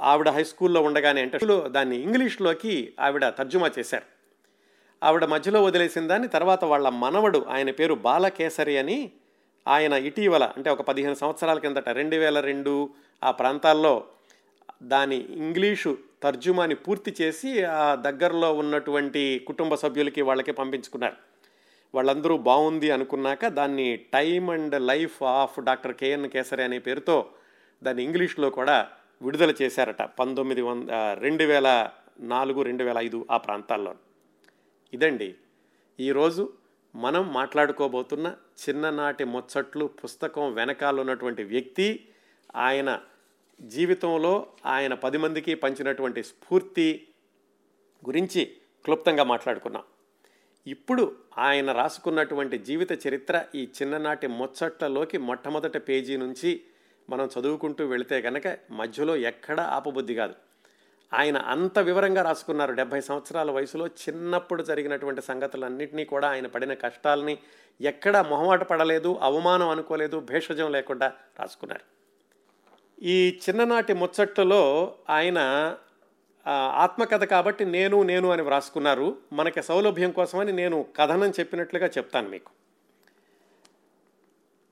[0.00, 4.04] ఆవిడ హై స్కూల్లో ఉండగానే అంటే దాన్ని ఇంగ్లీష్లోకి ఆవిడ తర్జుమా చేశారు.
[5.02, 9.12] ఆవిడ మధ్యలో వదిలేసిన దాన్ని తర్వాత వాళ్ళ మనవడు ఆయన పేరు బాలకేసరి అని
[9.68, 12.90] ఆయన ఇటీవల అంటే ఒక పదిహేను సంవత్సరాల కిందట రెండు వేల రెండు
[13.24, 14.04] ఆ ప్రాంతాల్లో
[14.82, 21.16] దాని ఇంగ్లీషు తర్జుమాని పూర్తి చేసి ఆ దగ్గరలో ఉన్నటువంటి కుటుంబ సభ్యులకి వాళ్ళకి పంపించుకున్నారు.
[21.94, 27.26] వాళ్ళందరూ బాగుంది అనుకున్నాక దాన్ని time and life of doctor K N Kesari అనే పేరుతో
[27.82, 28.88] దాన్ని ఇంగ్లీష్లో కూడా
[29.22, 33.94] విడుదల చేశారట పంతొమ్మిది వంద రెండు వేల నాలుగు రెండు వేల ఐదు ఆ ప్రాంతాల్లో
[34.92, 35.34] ఇదండి.
[36.00, 36.52] ఈరోజు
[36.96, 42.08] మనం మాట్లాడుకోబోతున్న చిన్ననాటి ముచ్చట్లు పుస్తకం వెనకాల ఉన్నటువంటి వ్యక్తి
[42.54, 43.00] ఆయన
[43.60, 47.08] జీవితంలో ఆయన పది మందికి పంచినటువంటి స్ఫూర్తి
[48.06, 49.82] గురించి క్లుప్తంగా మాట్లాడుకున్నాం.
[50.66, 56.62] ఇప్పుడు ఆయన రాసుకున్నటువంటి జీవిత చరిత్ర ఈ చిన్ననాటి ముచ్చట్లలోకి మొట్టమొదటి పేజీ నుంచి
[57.10, 60.34] మనం చదువుకుంటూ వెళితే కనుక మధ్యలో ఎక్కడా ఆపబుద్ధి కాదు.
[61.14, 62.72] ఆయన అంత వివరంగా రాసుకున్నారు.
[62.72, 67.38] డెబ్భై సంవత్సరాల వయసులో చిన్నప్పుడు జరిగినటువంటి సంగతులన్నింటినీ కూడా ఆయన పడిన కష్టాలని
[67.80, 71.96] ఎక్కడా మొహమాట పడలేదు అవమానం అనుకోలేదు భేషజం లేకుండా రాసుకున్నారు.
[73.02, 75.38] ఈ చిన్ననాటి ముచ్చట్లలో ఆయన
[76.74, 79.16] ఆత్మకథ కాబట్టి నేను నేను అని వ్రాసుకున్నారు.
[79.32, 82.50] మనకి సౌలభ్యం కోసమని నేను కథనం చెప్పినట్లుగా చెప్తాను మీకు.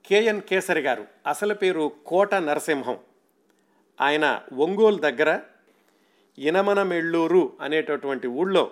[0.06, 2.98] కేఎన్ కేసరి గారు అసలు పేరు కోట నరసింహం.
[4.00, 5.40] ఆయన ఒంగోలు దగ్గర
[6.38, 8.70] ఇనమనమెళ్ళూరు అనేటటువంటి ఊళ్ళో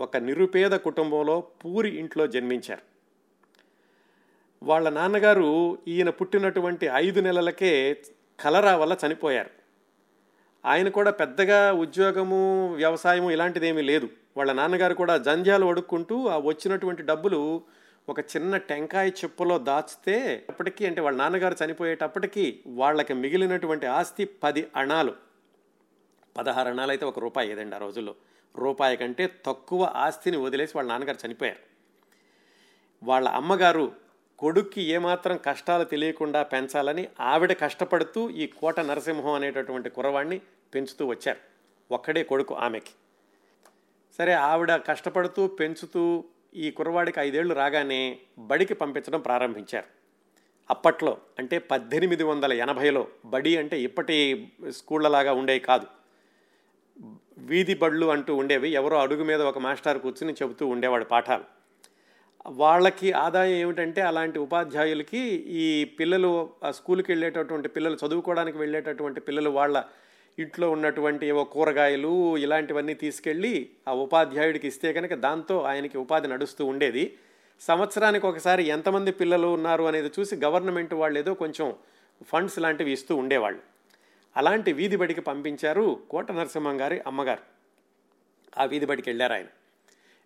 [0.00, 2.82] ఒక నిరుపేద కుటుంబంలో పూరి ఇంట్లో జన్మించారు.
[4.62, 7.96] వాళ్ళ నాన్నగారు ఈయన పుట్టినటువంటి ఐదు నెలలకే
[8.40, 9.50] కలరా వల్ల చనిపోయారు.
[10.66, 14.08] ఆయన కూడా పెద్దగా ఉద్యోగము వ్యవసాయము ఇలాంటిదేమీ లేదు.
[14.36, 17.62] వాళ్ళ నాన్నగారు కూడా జంజాలు వడుక్కుంటూ ఆ వచ్చినటువంటి డబ్బులు
[18.08, 25.29] ఒక చిన్న టెంకాయ చెప్పులో దాచితే అప్పటికీ అంటే వాళ్ళ నాన్నగారు చనిపోయేటప్పటికీ వాళ్ళకి మిగిలినటువంటి ఆస్తి పది అణాలు.
[26.36, 28.14] పదహారు అణాలు అయితే ఒక రూపాయి ఏదండి ఆ రోజుల్లో.
[28.56, 31.70] రూపాయి కంటే తక్కువ ఆస్తిని వదిలేసి వాళ్ళ నాన్నగారు చనిపోయారు.
[33.02, 33.92] వాళ్ళ అమ్మగారు
[34.38, 40.40] కొడుక్కి ఏమాత్రం కష్టాలు తెలియకుండా పెంచాలని ఆవిడ కష్టపడుతూ ఈ కోట నరసింహం అనేటటువంటి కురవాణ్ణి
[40.74, 41.38] పెంచుతూ వచ్చారు.
[41.94, 42.90] ఒక్కడే కొడుకు ఆమెకి.
[44.18, 49.86] సరే ఆవిడ కష్టపడుతూ పెంచుతూ ఈ కురవాడికి ఐదేళ్ళు రాగానే బడికి పంపించడం ప్రారంభించారు.
[50.70, 55.86] అప్పట్లో అంటే పద్దెనిమిది వందల ఎనభైలో బడి అంటే ఇప్పటి స్కూళ్ళలాగా ఉండేవి కాదు.
[57.38, 58.68] వీధి బళ్ళు అంటూ ఉండేవి.
[58.70, 61.44] ఎవరో అడుగు మీద ఒక మాస్టర్ కూర్చుని చెబుతూ ఉండేవాడు పాఠాలు.
[62.46, 65.18] వాళ్ళకి ఆదాయం ఏమిటంటే అలాంటి ఉపాధ్యాయులకి
[65.62, 69.82] ఈ పిల్లలు ఆ స్కూల్కి వెళ్ళేటటువంటి పిల్లలు చదువుకోవడానికి వెళ్ళేటటువంటి పిల్లలు వాళ్ళ
[70.38, 77.16] ఇంట్లో ఉన్నటువంటి ఏవో కూరగాయలు ఇలాంటివన్నీ తీసుకెళ్ళి ఆ ఉపాధ్యాయుడికి ఇస్తే కనుక దాంతో ఆయనకి ఉపాధి నడుస్తూ ఉండేది.
[77.60, 81.74] సంవత్సరానికి ఒకసారి ఎంతమంది పిల్లలు ఉన్నారు అనేది చూసి గవర్నమెంట్ వాళ్ళు ఏదో కొంచెం
[82.26, 83.69] ఫండ్స్ లాంటివి ఇస్తూ ఉండేవాళ్ళు.
[84.36, 87.42] అలాంటి వీధి బడికి పంపించారు కోట నరసింహం గారి అమ్మగారు.
[88.60, 89.46] ఆ వీధి బడికి వెళ్ళారు ఆయన.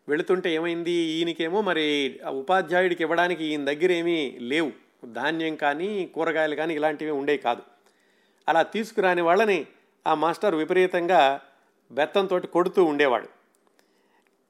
[0.09, 0.91] వెళుతుంటే ఏమైంది?
[0.91, 4.73] ఈయనకేమో మరి ఉపాధ్యాయుడికి ఇవ్వడానికి ఈయన దగ్గర ఏమీ లేవు.
[5.07, 7.63] ధాన్యం కానీ కూరగాయలు కానీ ఇలాంటివి ఉండేవి కాదు.
[8.49, 9.67] అలా తీసుకురాని వాళ్ళని
[10.07, 11.41] ఆ మాస్టర్ విపరీతంగా
[11.93, 13.29] బెత్తంతో కొడుతూ ఉండేవాడు.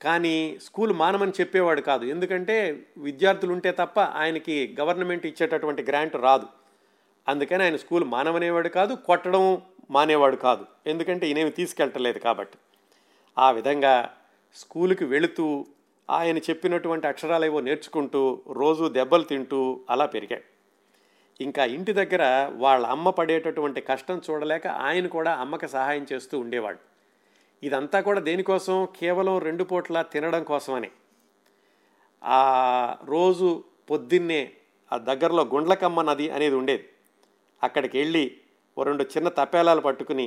[0.02, 2.04] కానీ స్కూల్ మానమని చెప్పేవాడు కాదు.
[2.04, 6.46] ఎందుకంటే విద్యార్థులు ఉంటే తప్ప ఆయనకి గవర్నమెంట్ ఇచ్చేటటువంటి గ్రాంట్ రాదు.
[7.28, 10.66] అందుకని ఆయన స్కూల్ మానవనేవాడు కాదు కొట్టడం మానేవాడు కాదు.
[10.86, 12.58] ఎందుకంటే ఈయనేమి తీసుకెళ్ళలేదు కాబట్టి.
[13.38, 14.16] ఆ విధంగా
[14.54, 15.66] స్కూలుకి వెళుతూ
[16.10, 20.54] ఆయన చెప్పినటువంటి అక్షరాలు ఏవో నేర్చుకుంటూ రోజు దెబ్బలు తింటూ అలా పెరిగాడు.
[21.40, 26.78] ఇంకా ఇంటి దగ్గర వాళ్ళ అమ్మ పడేటటువంటి కష్టం చూడలేక ఆయన కూడా అమ్మకి సహాయం చేస్తూ ఉండేవాడు.
[27.62, 28.88] ఇదంతా కూడా దేనికోసం?
[29.00, 30.90] కేవలం రెండు పూట్ల తినడం కోసమని.
[32.24, 34.52] ఆ రోజు పొద్దున్నే
[34.92, 36.88] ఆ దగ్గరలో గుండ్లకమ్మ నది అనేది ఉండేది.
[37.64, 38.24] అక్కడికి వెళ్ళి
[38.78, 40.26] ఓ రెండు చిన్న తపేలాలు పట్టుకుని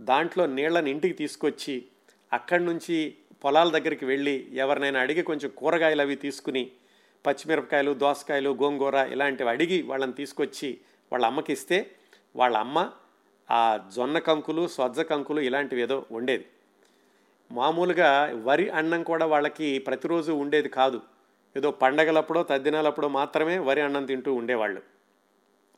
[0.00, 1.76] దాంట్లో నీళ్ళని ఇంటికి తీసుకొచ్చి
[2.32, 6.62] అక్కడి నుంచి పొలాల దగ్గరికి వెళ్ళి ఎవరినైనా అడిగి కొంచెం కూరగాయలు అవి తీసుకుని
[7.26, 10.78] పచ్చిమిరపకాయలు దోసకాయలు గోంగూర ఇలాంటివి అడిగి వాళ్ళని తీసుకొచ్చి
[11.12, 11.78] వాళ్ళ అమ్మకి ఇస్తే
[12.36, 12.78] వాళ్ళ అమ్మ
[13.50, 13.60] ఆ
[13.96, 16.46] జొన్న కంకులు సొజ్జ కంకులు ఇలాంటివి ఏదో ఉండేది
[17.52, 18.10] మామూలుగా
[18.44, 20.98] వరి అన్నం కూడా వాళ్ళకి ప్రతిరోజు ఉండేది కాదు.
[21.56, 24.82] ఏదో పండగలప్పుడో తద్దినాలప్పుడో మాత్రమే వరి అన్నం తింటూ ఉండేవాళ్ళు.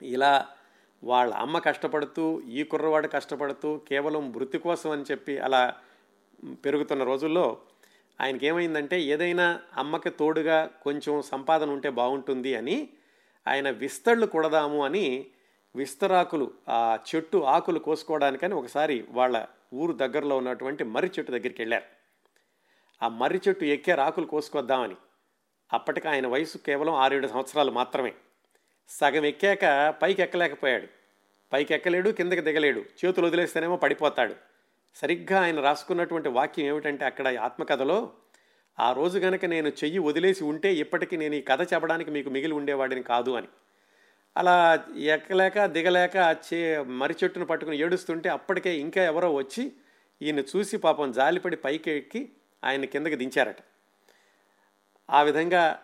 [0.02, 0.32] ఇలా
[1.04, 5.74] వాళ్ళ అమ్మ కష్టపడుతూ ఈ కుర్రవాడు కష్టపడుతూ కేవలం వృత్తి కోసం అని చెప్పి అలా
[6.64, 7.58] పెరుగుతున్న రోజుల్లో
[8.20, 12.88] ఆయనకి ఏమైందంటే ఏదైనా అమ్మకి తోడుగా కొంచెం సంపాదన ఉంటే బాగుంటుంది అని
[13.46, 15.26] ఆయన విస్తళ్ళు కొడదాము అని
[15.76, 21.84] విస్తరాకులు ఆ చెట్టు ఆకులు కోసుకోవడానికని ఒకసారి వాళ్ళ ఊరు దగ్గరలో ఉన్నటువంటి మర్రి చెట్టు దగ్గరికి వెళ్ళారు.
[23.04, 24.96] ఆ మర్రి చెట్టు ఎక్కే ఆకులు కోసుకొద్దామని.
[25.72, 28.14] అప్పటికి ఆయన వయసు కేవలం ఆరేడు సంవత్సరాలు మాత్రమే.
[28.90, 30.86] సగం ఎక్కాక పైకి ఎక్కలేకపోయాడు
[31.52, 32.80] పైకి ఎక్కలేడు కిందకి దిగలేడు.
[33.04, 34.34] చేతులు వదిలేస్తేనేమో పడిపోతాడు.
[34.94, 38.12] సరిగ్గా ఆయన రాసుకున్నటువంటి వాక్యం ఏమిటంటే అక్కడ ఆత్మకథలో
[38.80, 43.02] ఆ రోజు గనక నేను చెయ్యి వదిలేసి ఉంటే ఇప్పటికీ నేను ఈ కథ చెప్పడానికి మీకు మిగిలి ఉండేవాడిని
[43.02, 43.48] కాదు అని.
[44.36, 49.72] అలా ఎక్కలేక దిగలేక చే మర్రి చెట్టును పట్టుకుని ఏడుస్తుంటే అప్పటికే ఇంకా ఎవరో వచ్చి
[50.22, 52.32] ఈయన చూసి పాపం జాలిపడి పైకి ఎక్కి
[52.64, 53.56] ఆయన కిందకి దించారట.
[55.10, 55.82] ఆ విధంగా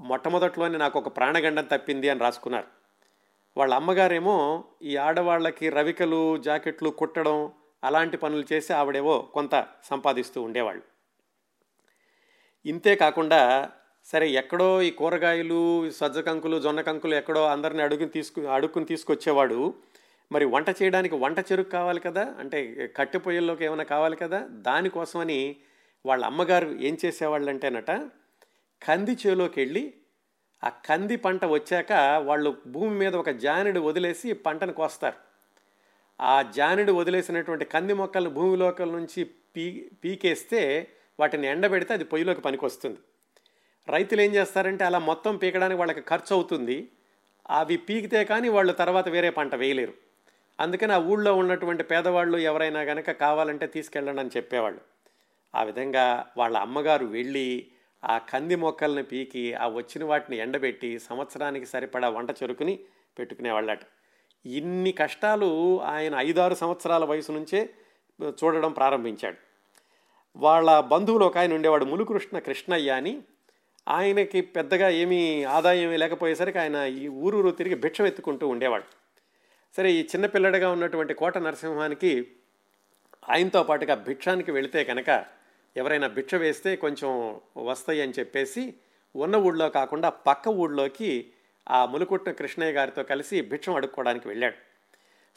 [0.00, 2.66] మొట్టమొదట్లోనే నాకు ఒక ప్రాణగండం తప్పింది అని రాసుకున్నారు.
[3.56, 7.52] వాళ్ళ అమ్మగారేమో ఈ ఆడవాళ్ళకి రవికలు జాకెట్లు కుట్టడం
[7.84, 10.82] అలాంటి పనులు చేసి ఆవిడేవో కొంత సంపాదిస్తూ ఉండేవాళ్ళు.
[12.66, 13.70] ఇంతే కాకుండా
[14.04, 19.74] సరే ఎక్కడో ఈ కూరగాయలు సజ్జ కంకులు జొన్న కంకులు ఎక్కడో అందరిని అడుగుని తీసుకు అడుక్కుని తీసుకొచ్చేవాడు.
[20.32, 22.34] మరి వంట చేయడానికి వంట చెరుకు కావాలి కదా?
[22.38, 24.46] అంటే కట్టె పొయ్యిల్లోకి ఏమైనా కావాలి కదా?
[24.50, 25.56] దానికోసమని
[26.06, 27.90] వాళ్ళ అమ్మగారు ఏం చేసేవాళ్ళంటేనట
[28.82, 29.94] కంది చేలోకి వెళ్ళి
[30.64, 31.92] ఆ కంది పంట వచ్చాక
[32.24, 35.16] వాళ్ళు భూమి మీద ఒక జానుడు వదిలేసి పంటను కోస్తారు.
[36.20, 42.98] ఆ జానుడు వదిలేసినటువంటి కంది మొక్కలను భూమిలోకల నుంచి పీ పీకేస్తే వాటిని ఎండబెడితే అది పొయ్యిలోకి పనికొస్తుంది.
[43.88, 46.90] రైతులు ఏం చేస్తారంటే అలా మొత్తం పీకడానికి వాళ్ళకి ఖర్చు అవుతుంది.
[47.50, 49.94] అవి పీకితే కానీ వాళ్ళు తర్వాత వేరే పంట వేయలేరు.
[50.60, 54.80] అందుకని ఆ ఊళ్ళో ఉన్నటువంటి పేదవాళ్ళు ఎవరైనా కనుక కావాలంటే తీసుకెళ్ళండి అని చెప్పేవాళ్ళు.
[55.54, 57.66] ఆ విధంగా వాళ్ళ అమ్మగారు వెళ్ళి
[58.04, 62.78] ఆ కంది మొక్కల్ని పీకి ఆ వచ్చిన వాటిని ఎండబెట్టి సంవత్సరానికి సరిపడా వంట చెరుకుని
[63.18, 63.80] పెట్టుకునేవాళ్ళట.
[64.46, 67.70] ఇన్ని కష్టాలు ఆయన ఐదారు సంవత్సరాల వయసు నుంచే
[68.22, 69.36] చూడడం ప్రారంభించాడు.
[70.36, 73.22] వాళ్ళ బంధువులు ఒక ఆయన ఉండేవాడు ములుకృష్ణ కృష్ణయ్య అని.
[73.88, 78.84] ఆయనకి పెద్దగా ఏమీ ఆదాయం లేకపోయేసరికి ఆయన ఈ ఊరూరు తిరిగి భిక్షం ఎత్తుకుంటూ ఉండేవాడు.
[79.76, 82.26] సరే ఈ చిన్నపిల్లడిగా ఉన్నటువంటి కోట నరసింహానికి
[83.30, 85.10] ఆయనతో పాటుగా భిక్షానికి వెళితే కనుక
[85.76, 88.74] ఎవరైనా భిక్ష వేస్తే కొంచెం వస్తాయి అని చెప్పేసి
[89.14, 91.30] ఉన్న ఊళ్ళో కాకుండా పక్క ఊళ్ళోకి
[91.70, 94.54] ఆ ములుకుట్న కృష్ణయ్య గారితో కలిసి భిక్షం అడుక్కోవడానికి వెళ్ళాడు.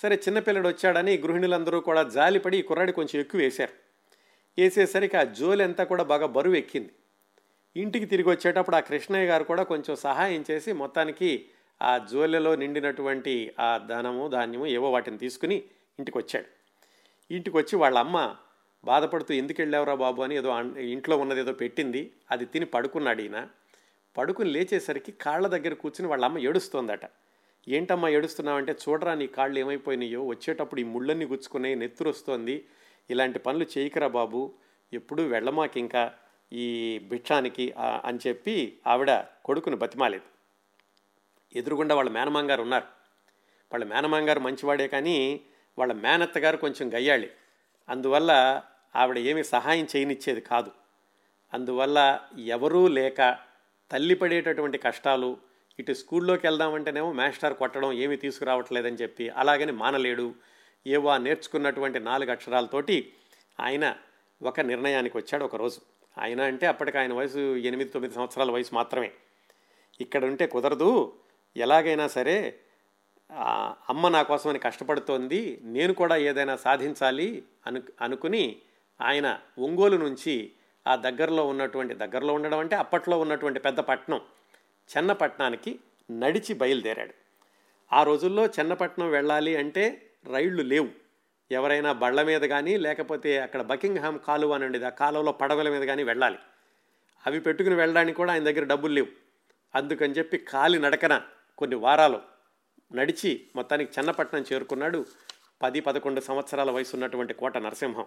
[0.01, 3.73] సరే చిన్నపిల్లడు వచ్చాడని గృహిణులందరూ కూడా జాలిపడి ఈ కుర్రాడి కొంచెం ఎక్కువ వేశారు.
[4.57, 6.91] వేసేసరికి ఆ జోలి అంతా కూడా బాగా బరువు ఎక్కింది.
[7.75, 11.45] ఇంటికి తిరిగి వచ్చేటప్పుడు ఆ కృష్ణయ్య గారు కూడా కొంచెం సహాయం చేసి మొత్తానికి
[11.81, 15.63] ఆ జోలెలో నిండినటువంటి ఆ ధనము ధాన్యము ఏవో వాటిని తీసుకుని
[15.99, 16.45] ఇంటికి వచ్చాడు
[17.31, 18.35] ఇంటికి వచ్చి వాళ్ళ అమ్మ
[18.89, 20.51] బాధపడుతూ ఎందుకు వెళ్ళావురా బాబు అని ఏదో
[20.93, 22.01] ఇంట్లో ఉన్నది ఏదో పెట్టింది.
[22.31, 23.39] అది తిని పడుకున్నాడు ఈయన.
[24.17, 27.05] పడుకుని లేచేసరికి కాళ్ళ దగ్గర కూర్చుని వాళ్ళ అమ్మ ఏడుస్తోందట.
[27.67, 30.21] ఏంటమ్మా ఏడుస్తున్నావంటే చూడరా నీ కాళ్ళు ఏమైపోయినాయో?
[30.25, 32.55] వచ్చేటప్పుడు ఈ ముళ్ళన్నీ గుచ్చుకునే నెత్తురు వస్తోంది
[33.09, 34.41] ఇలాంటి పనులు చేయకరా బాబు.
[34.93, 36.03] ఎప్పుడూ వెళ్ళమాకి ఇంకా
[36.53, 36.65] ఈ
[37.09, 37.65] భిక్షానికి
[38.05, 38.55] అని చెప్పి
[38.87, 39.11] ఆవిడ
[39.45, 40.27] కొడుకుని బతిమాలేదు.
[41.59, 42.87] ఎదురుగుండా వాళ్ళ మేనమాంగారు ఉన్నారు.
[43.71, 45.17] వాళ్ళ మేనమాంగారు మంచివాడే కానీ
[45.79, 47.29] వాళ్ళ మేనత్తగారు కొంచెం గయ్యాళి.
[47.89, 48.31] అందువల్ల
[48.95, 50.71] ఆవిడ ఏమి సహాయం చేయనిచ్చేది కాదు.
[51.53, 53.37] అందువల్ల ఎవరూ లేక
[53.91, 55.37] తల్లి పడేటటువంటి కష్టాలు
[55.79, 60.35] ఇటు స్కూల్లోకి వెళ్దామంటేనేమో మాస్టర్ కొట్టడం ఏమీ తీసుకురావట్లేదని చెప్పి అలాగని మానలేడు.
[60.87, 63.13] ఏవో నేర్చుకున్నటువంటి నాలుగు అక్షరాలతోటి
[63.59, 63.95] ఆయన
[64.41, 65.81] ఒక నిర్ణయానికి వచ్చాడు ఒకరోజు.
[66.17, 69.11] ఆయన అంటే అప్పటికి ఆయన వయసు ఎనిమిది తొమ్మిది సంవత్సరాల వయసు మాత్రమే.
[70.01, 71.13] ఇక్కడ ఉంటే కుదరదు.
[71.57, 72.59] ఎలాగైనా సరే
[73.89, 75.59] అమ్మ నా కోసమని కష్టపడుతోంది.
[75.63, 78.55] నేను కూడా ఏదైనా సాధించాలి అను అనుకుని
[79.01, 80.51] ఆయన ఒంగోలు నుంచి
[80.87, 84.21] ఆ దగ్గరలో ఉన్నటువంటి దగ్గరలో ఉండడం అంటే అప్పట్లో ఉన్నటువంటి పెద్ద పట్టణం
[84.97, 85.79] చెన్నపట్నానికి
[86.11, 87.13] నడిచి బయలుదేరాడు.
[87.93, 90.89] ఆ రోజుల్లో చెన్నపట్నం వెళ్ళాలి అంటే రైళ్ళు లేవు.
[91.51, 96.03] ఎవరైనా బళ్ళ మీద కానీ లేకపోతే అక్కడ బకింగ్హామ్ కాలువ అని ఉండేది ఆ కాలువలో పడవల మీద కానీ
[96.03, 96.37] వెళ్ళాలి.
[97.27, 99.07] అవి పెట్టుకుని వెళ్ళడానికి కూడా ఆయన దగ్గర డబ్బులు లేవు.
[99.75, 101.21] అందుకని చెప్పి కాలి నడకన
[101.57, 102.21] కొన్ని వారాలు
[102.93, 105.05] నడిచి మొత్తానికి చెన్నపట్నం చేరుకున్నాడు
[105.61, 108.05] పది పదకొండు సంవత్సరాల వయసు ఉన్నటువంటి కోట నరసింహం.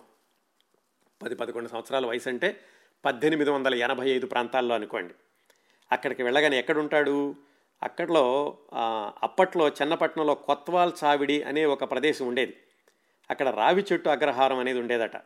[1.23, 2.61] పది పదకొండు సంవత్సరాల వయసు అంటే
[3.05, 5.15] పద్దెనిమిది వందల ఎనభై ఐదు ప్రాంతాల్లో అనుకోండి.
[5.93, 7.35] అక్కడికి వెళ్ళగానే ఎక్కడుంటాడు?
[7.83, 8.59] అక్కడలో
[9.23, 12.57] అప్పట్లో చెన్నపట్నంలో కొత్వాల్ చావిడి అనే ఒక ప్రదేశం ఉండేది.
[13.31, 15.17] అక్కడ రావి చెట్టు అగ్రహారం అనేది ఉండేదట.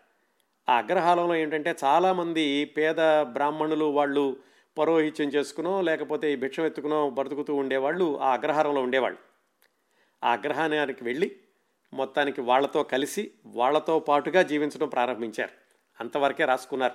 [0.69, 4.37] ఆ అగ్రహారంలో ఏంటంటే చాలామంది పేద బ్రాహ్మణులు వాళ్ళు
[4.79, 9.19] పరోహిత్యం చేసుకునో లేకపోతే ఈ భిక్షం ఎత్తుకునో బ్రతుకుతూ ఉండేవాళ్ళు ఆ అగ్రహారంలో ఉండేవాళ్ళు.
[10.25, 11.37] ఆ అగ్రహారానికి వెళ్ళి
[11.95, 15.64] మొత్తానికి వాళ్ళతో కలిసి వాళ్ళతో పాటుగా జీవించడం ప్రారంభించారు.
[16.01, 16.95] అంతవరకే రాసుకున్నారు.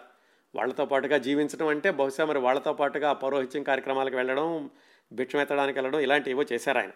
[0.55, 4.69] వాళ్ళతో పాటుగా జీవించడం అంటే బహుశా మరి వాళ్ళతో పాటుగా పౌరోహిత్యం కార్యక్రమాలకు వెళ్ళడం
[5.13, 6.91] భిక్షమెత్తడానికి వెళ్ళడం ఇలాంటివో చేశారు ఆయన.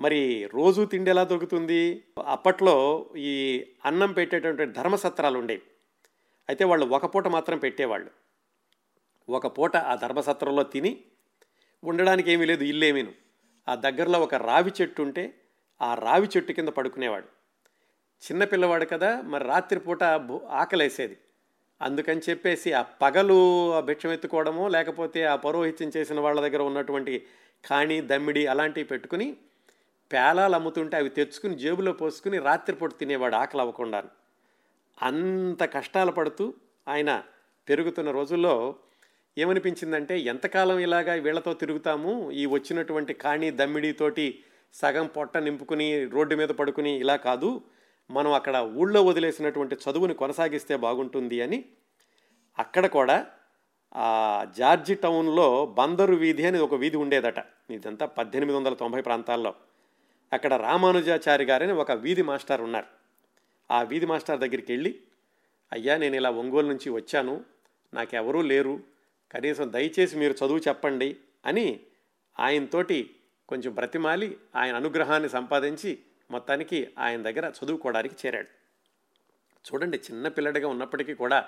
[0.00, 2.04] మరి రోజు తిండి ఎలా దొరుకుతుంది?
[2.26, 5.62] అప్పట్లో ఈ అన్నం పెట్టేటటువంటి ధర్మసత్రాలు ఉండేవి.
[6.48, 8.10] అయితే వాళ్ళు ఒక పూట మాత్రం పెట్టేవాళ్ళు.
[9.28, 11.04] ఒక పూట ఆ ధర్మసత్రంలో తిని
[11.84, 13.12] ఉండడానికి ఏమీ లేదు ఇల్లేమీను.
[13.68, 15.34] ఆ దగ్గరలో ఒక రావి చెట్టు ఉంటే
[15.82, 17.35] ఆ రావి చెట్టు కింద పడుకునేవాడు.
[18.22, 20.02] చిన్నపిల్లవాడు కదా మరి రాత్రిపూట
[20.50, 21.18] ఆకలేసేది.
[21.80, 27.26] అందుకని చెప్పేసి ఆ పగలు ఆ భిక్షం ఎత్తుకోవడము లేకపోతే ఆ పౌరోహిత్యం చేసిన వాళ్ళ దగ్గర ఉన్నటువంటి
[27.70, 29.36] కాణి దమ్మిడి అలాంటివి పెట్టుకుని
[30.12, 34.04] పేలాలు అమ్ముతుంటే అవి తెచ్చుకుని జేబులో పోసుకుని రాత్రిపూట తినేవాడు ఆకలి అవ్వకుండా
[35.02, 36.54] అంత కష్టాలు పడుతూ
[36.88, 37.22] ఆయన
[37.68, 38.74] పెరుగుతున్న రోజుల్లో
[39.38, 44.42] ఏమనిపించిందంటే ఎంతకాలం ఇలాగా వీళ్ళతో తిరుగుతాము ఈ వచ్చినటువంటి కాణి దమ్మిడితోటి
[44.74, 47.62] సగం పొట్ట నింపుకుని రోడ్డు మీద పడుకుని ఇలా కాదు
[48.10, 51.64] మనం అక్కడ ఊళ్ళో వదిలేసినటువంటి చదువుని కొనసాగిస్తే బాగుంటుంది అని
[52.58, 53.26] అక్కడ కూడా
[53.96, 57.34] ఆ జార్జి టౌన్లో బందరు వీధి అని ఒక వీధి ఉండేదట.
[57.70, 59.54] ఇదంతా పద్దెనిమిది వందల తొంభై ప్రాంతాల్లో.
[60.32, 62.86] అక్కడ రామానుజాచారి గారని ఒక వీధి మాస్టర్ ఉన్నారు.
[63.70, 65.00] ఆ వీధి మాస్టర్ దగ్గరికి వెళ్ళి
[65.72, 67.44] అయ్యా నేను ఇలా ఒంగోలు నుంచి వచ్చాను.
[67.94, 68.80] నాకెవరూ లేరు.
[69.32, 71.16] కనీసం దయచేసి మీరు చదువు చెప్పండి
[71.46, 71.80] అని
[72.38, 73.10] ఆయనతోటి
[73.48, 75.98] కొంచెం బ్రతిమాలి ఆయన అనుగ్రహాన్ని సంపాదించి
[76.30, 78.48] మొత్తానికి ఆయన దగ్గర చదువుకోవడానికి చేరాడు.
[79.66, 81.44] చూడండి చిన్న పిల్లడిగా ఉన్నప్పటికీ కూడా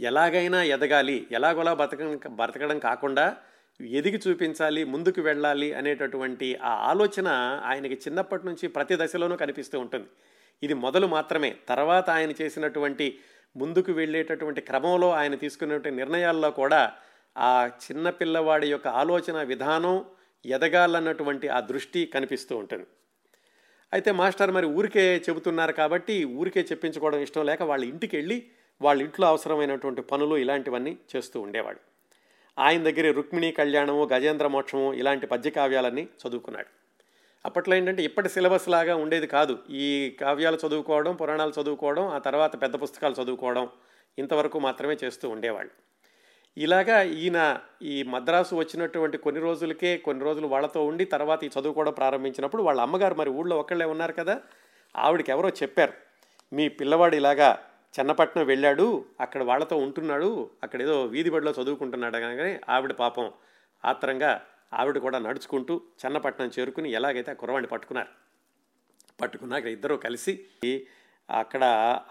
[0.00, 3.36] ఎలాగైనా ఎదగాలి ఎలాగోలా బతకడం బ్రతకడం కాకుండా
[3.80, 7.28] ఎదిగి చూపించాలి ముందుకు వెళ్ళాలి అనేటటువంటి ఆ ఆలోచన
[7.64, 10.08] ఆయనకి చిన్నప్పటి నుంచి ప్రతి దశలోనూ కనిపిస్తూ ఉంటుంది.
[10.62, 11.56] ఇది మొదలు మాత్రమే.
[11.68, 13.18] తర్వాత ఆయన చేసినటువంటి
[13.56, 16.92] ముందుకు వెళ్ళేటటువంటి క్రమంలో ఆయన తీసుకున్నటువంటి నిర్ణయాల్లో కూడా
[17.38, 20.04] ఆ చిన్న పిల్లవాడి యొక్క ఆలోచన విధానం
[20.46, 22.86] ఎదగాలన్నటువంటి ఆ దృష్టి కనిపిస్తూ ఉంటుంది.
[23.92, 28.46] అయితే మాస్టర్ మరి ఊరికే చెబుతున్నారు కాబట్టి ఊరికే చెప్పించుకోవడం ఇష్టం లేక వాళ్ళ ఇంటికి వెళ్ళి
[28.82, 31.80] వాళ్ళ ఇంట్లో అవసరమైనటువంటి పనులు ఇలాంటివన్నీ చేస్తూ ఉండేవాడు.
[32.58, 36.66] ఆయన దగ్గర రుక్మిణి కళ్యాణము గజేంద్ర మోక్షము ఇలాంటి పద్యకావ్యాలన్నీ చదువుకున్నాడు.
[37.46, 39.58] అప్పట్లో ఏంటంటే ఇప్పటి సిలబస్ లాగా ఉండేది కాదు.
[39.70, 43.68] ఈ కావ్యాలు చదువుకోవడం పురాణాలు చదువుకోవడం ఆ తర్వాత పెద్ద పుస్తకాలు చదువుకోవడం
[44.18, 45.91] ఇంతవరకు మాత్రమే చేస్తూ ఉండేవాళ్ళు.
[46.56, 51.90] ఇలాగా ఈయన ఈ మద్రాసు వచ్చినటువంటి కొన్ని రోజులకే కొన్ని రోజులు వాళ్ళతో ఉండి తర్వాత ఈ చదువు కూడా
[51.90, 54.40] ప్రారంభించినప్పుడు వాళ్ళ అమ్మగారు మరి ఊళ్ళో ఒక్కళ్ళే ఉన్నారు కదా
[54.96, 55.92] ఆవిడకి ఎవరో చెప్పారు
[56.52, 57.58] మీ పిల్లవాడు ఇలాగా
[57.98, 63.32] చెన్నపట్నం వెళ్ళాడు అక్కడ వాళ్ళతో ఉంటున్నాడు అక్కడ ఏదో వీధి బడిలో చదువుకుంటున్నాడు కానీ ఆవిడ పాపం
[63.84, 64.40] ఆత్రంగా
[64.74, 68.08] ఆవిడ కూడా నడుచుకుంటూ చెన్నపట్నం చేరుకుని ఎలాగైతే ఆ కుర్రవాడిని పట్టుకున్నారు.
[69.20, 70.86] పట్టుకున్నాక ఇద్దరూ కలిసి
[71.30, 71.64] అక్కడ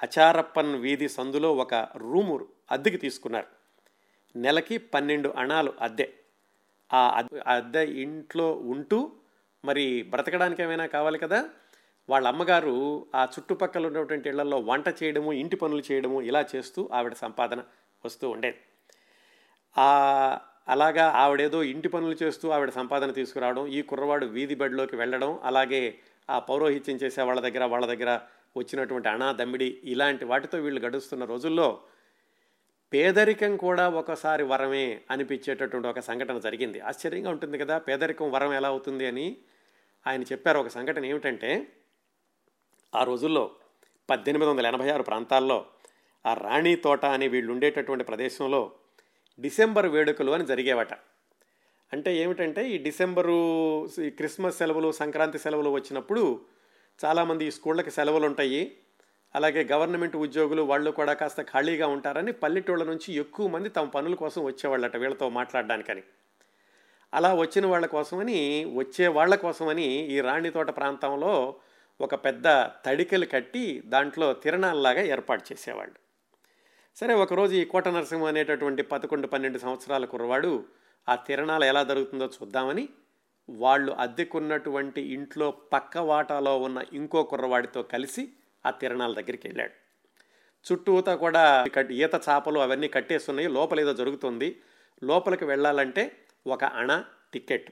[0.04, 3.61] అచారప్పన్ వీధి సందులో ఒక రూము అద్దెకి తీసుకున్నారు.
[4.36, 6.08] నెలకి పన్నెండు అణాలు అద్దె.
[6.92, 9.00] ఆ అద్దె అద్దె ఇంట్లో ఉంటూ
[9.64, 11.40] మరి బ్రతకడానికి ఏమైనా కావాలి కదా?
[12.10, 12.76] వాళ్ళ అమ్మగారు
[13.16, 17.60] ఆ చుట్టుపక్కల ఉన్నటువంటి ఇళ్ళలో వంట చేయడము ఇంటి పనులు చేయడము ఇలా చేస్తూ ఆవిడ సంపాదన
[18.06, 18.58] వస్తూ ఉండేది.
[19.76, 19.90] ఆ
[20.68, 25.82] అలాగా ఆవిడేదో ఇంటి పనులు చేస్తూ ఆవిడ సంపాదన తీసుకురావడం ఈ కుర్రవాడు వీధి బడిలోకి వెళ్ళడం అలాగే
[26.30, 28.20] ఆ పౌరోహిత్యం చేసే వాళ్ళ దగ్గర వాళ్ళ దగ్గర
[28.58, 31.68] వచ్చినటువంటి అనా దమ్మిడి ఇలాంటి వాటితో వీళ్ళు గడుస్తున్న రోజుల్లో
[32.94, 36.80] పేదరికం కూడా ఒకసారి వరమే అనిపించేటటువంటి ఒక సంఘటన జరిగింది.
[36.80, 39.38] ఆశ్చర్యంగా ఉంటుంది కదా పేదరికం వరం ఎలా అవుతుంది అని
[40.08, 40.60] ఆయన చెప్పారు.
[40.60, 41.68] ఒక సంఘటన ఏమిటంటే
[42.96, 43.52] ఆ రోజుల్లో
[44.10, 45.66] పద్దెనిమిది వందల ఎనభై ఆరు ప్రాంతాల్లో
[46.26, 48.72] ఆ రాణి తోట అని వీళ్ళు ఉండేటటువంటి ప్రదేశంలో
[49.40, 50.94] డిసెంబర్ వేడుకలు అని జరిగేవట.
[51.94, 56.42] అంటే ఏమిటంటే ఈ డిసెంబరు ఈ క్రిస్మస్ సెలవులు సంక్రాంతి సెలవులు వచ్చినప్పుడు
[57.06, 58.78] చాలామంది ఈ స్కూళ్ళకి సెలవులు ఉంటాయి.
[59.36, 64.44] అలాగే గవర్నమెంట్ ఉద్యోగులు వాళ్ళు కూడా కాస్త ఖాళీగా ఉంటారని పల్లెటూళ్ళ నుంచి ఎక్కువ మంది తమ పనుల కోసం
[64.44, 66.04] వచ్చేవాళ్ళట వీళ్ళతో మాట్లాడడానికని.
[67.14, 71.56] అలా వచ్చిన వాళ్ళ కోసమని వచ్చే వాళ్ళ కోసమని ఈ రాణితోట ప్రాంతంలో
[72.02, 72.48] ఒక పెద్ద
[72.86, 75.96] తడికలు కట్టి దాంట్లో తిరణాల్లాగా ఏర్పాటు చేసేవాళ్ళు.
[76.96, 80.66] సరే ఒకరోజు ఈ కోట నరసింహ అనేటటువంటి పదకొండు పన్నెండు సంవత్సరాల కుర్రవాడు
[81.10, 82.90] ఆ తిరణాలు ఎలా జరుగుతుందో చూద్దామని
[83.50, 88.34] వాళ్ళు అద్దెకున్నటువంటి ఇంట్లో పక్క వాటాలో ఉన్న ఇంకో కుర్రవాడితో కలిసి
[88.66, 89.74] ఆ తిరణాల దగ్గరికి వెళ్ళాడు.
[90.66, 94.62] చుట్టూతా కూడా ఈత చాపలు అవన్నీ కట్టేస్తున్నాయి లోపల ఏదో జరుగుతుంది.
[95.04, 96.04] లోపలికి వెళ్ళాలంటే
[96.48, 97.70] ఒక అణ టికెట్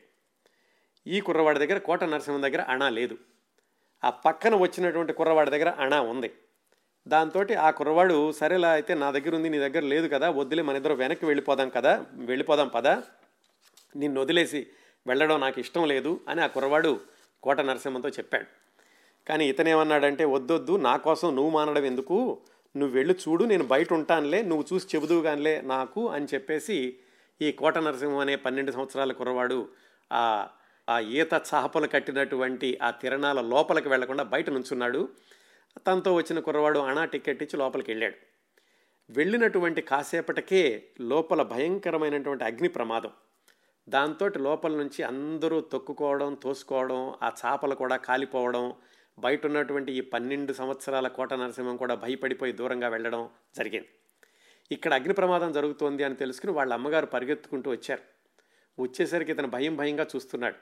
[1.07, 3.17] ఈ కుర్రవాడి దగ్గర కోట నరసింహం దగ్గర అణ లేదు.
[4.03, 6.29] ఆ పక్కన వచ్చినటువంటి కుర్రవాడి దగ్గర అణ ఉంది.
[7.07, 10.93] దాంతో ఆ కుర్రవాడు సరేలా అయితే నా దగ్గర ఉంది నీ దగ్గర లేదు కదా వద్దులే మన ఇద్దరు
[10.93, 13.03] వెనక్కి వెళ్ళిపోదాం కదా వెళ్ళిపోదాం పదా.
[13.95, 14.67] నిన్ను వదిలేసి
[15.07, 16.99] వెళ్ళడం నాకు ఇష్టం లేదు అని ఆ కుర్రవాడు
[17.43, 18.47] కోట నరసింహంతో చెప్పాడు.
[19.27, 22.41] కానీ ఇతనేమన్నాడంటే వద్దొద్దు నా కోసం నువ్వు మానడం ఎందుకు?
[22.75, 26.99] నువ్వు వెళ్ళి చూడు నేను బయట ఉంటానులే నువ్వు చూసి చెబుదువు కానిలే నాకు అని చెప్పేసి
[27.41, 29.69] ఈ కోట నరసింహం అనే పన్నెండు సంవత్సరాల కుర్రవాడు
[30.11, 30.47] ఆ
[30.89, 35.09] ఆ ఈత చాపలు కట్టినటువంటి ఆ తిరణాల లోపలికి వెళ్ళకుండా బయట నుంచున్నాడు.
[35.87, 38.15] తనతో వచ్చిన కుర్రవాడు అణా టికెట్ ఇచ్చి లోపలికి వెళ్ళాడు.
[39.09, 43.11] వెళ్ళినటువంటి కాసేపటికే లోపల భయంకరమైనటువంటి అగ్ని ప్రమాదం.
[43.89, 48.73] దాంతో లోపల నుంచి అందరూ తొక్కుకోవడం తోసుకోవడం ఆ చాపలు కూడా కాలిపోవడం
[49.19, 53.89] బయట ఉన్నటువంటి ఈ పన్నెండు సంవత్సరాల కోట నరసింహం కూడా భయపడిపోయి దూరంగా వెళ్ళడం జరిగింది.
[54.71, 58.03] ఇక్కడ అగ్ని ప్రమాదం జరుగుతోంది అని తెలుసుకుని వాళ్ళ అమ్మగారు పరిగెత్తుకుంటూ వచ్చారు.
[58.81, 60.55] వచ్చేసరికి ఇతను భయం భయంగా చూస్తున్నాడు.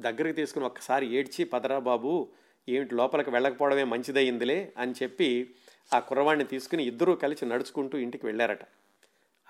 [0.00, 2.32] దగ్గరికి తీసుకుని ఒక్కసారి ఏడ్చి పదరా బాబు
[2.68, 5.54] ఏమిటి లోపలికి వెళ్ళకపోవడమే మంచిదయ్యిందిలే అని చెప్పి
[5.94, 8.64] ఆ కుర్రవాడిని తీసుకుని ఇద్దరూ కలిసి నడుచుకుంటూ ఇంటికి వెళ్ళారట.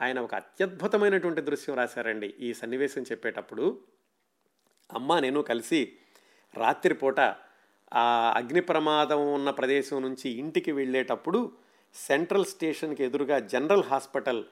[0.00, 3.80] ఆయన ఒక అత్యద్భుతమైనటువంటి దృశ్యం రాశారండి ఈ సన్నివేశం చెప్పేటప్పుడు.
[4.92, 5.80] అమ్మ నేను కలిసి
[6.56, 7.20] రాత్రిపూట
[7.94, 11.52] ఆ అగ్ని ప్రమాదం ఉన్న ప్రదేశం నుంచి ఇంటికి వెళ్ళేటప్పుడు
[11.94, 14.44] సెంట్రల్ స్టేషన్కి ఎదురుగా జనరల్ హాస్పిటల్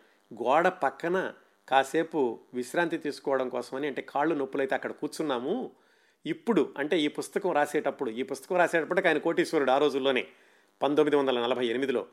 [0.42, 1.32] గోడ పక్కన
[1.68, 5.70] కాసేపు విశ్రాంతి తీసుకోవడం కోసమని అంటే కాళ్ళు నొప్పులైతే అక్కడ కూర్చున్నాము.
[6.26, 10.26] ఇప్పుడు అంటే ఈ పుస్తకం రాసేటప్పుడు ఈ పుస్తకం రాసేటప్పటికి ఆయన కోటీశ్వరుడు ఆ రోజుల్లోనే
[10.82, 12.06] పంతొమ్మిది వందల నలభై ఎనిమిదిలో.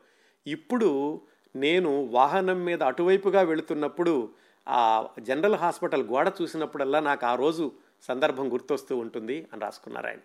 [0.46, 1.20] ఇప్పుడు
[1.56, 4.30] నేను వాహనం మీద అటువైపుగా వెళుతున్నప్పుడు
[4.68, 7.72] ఆ జనరల్ హాస్పిటల్ గోడ చూసినప్పుడల్లా నాకు ఆ రోజు
[8.02, 10.18] సందర్భం గుర్తొస్తూ ఉంటుంది అని రాసుకున్నారు ఆయన.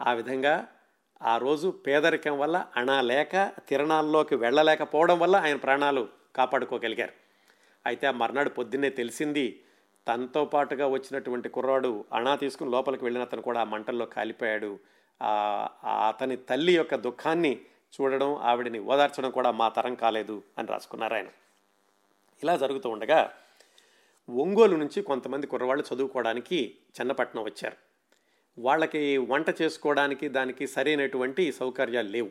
[0.00, 0.68] ఆ విధంగా
[1.22, 7.12] ఆ రోజు పేదరికం వల్ల అణా లేక తిరణాల్లోకి వెళ్ళలేకపోవడం వల్ల ఆయన ప్రాణాలు కాపాడుకోగలిగారు.
[7.86, 9.62] అయితే ఆ మర్నాడు పొద్దున్నే తెలిసింది
[10.06, 14.78] తనతో పాటుగా వచ్చినటువంటి కుర్రాడు అణా తీసుకుని లోపలికి వెళ్ళిన అతను కూడా ఆ మంటల్లో కాలిపోయాడు.
[16.10, 17.60] అతని తల్లి యొక్క దుఃఖాన్ని
[17.94, 21.26] చూడడం ఆవిడని ఓదార్చడం కూడా మా తరం కాలేదు అని రాసుకున్నారు ఆయన.
[22.42, 23.32] ఇలా జరుగుతూ ఉండగా
[24.28, 27.85] ఒంగోలు నుంచి కొంతమంది కుర్రవాళ్ళు చదువుకోవడానికి చెన్నపట్నం వచ్చారు.
[28.58, 32.30] వాళ్ళకి వంట చేసుకోవడానికి దానికి సరైనటువంటి సౌకర్యాలు లేవు.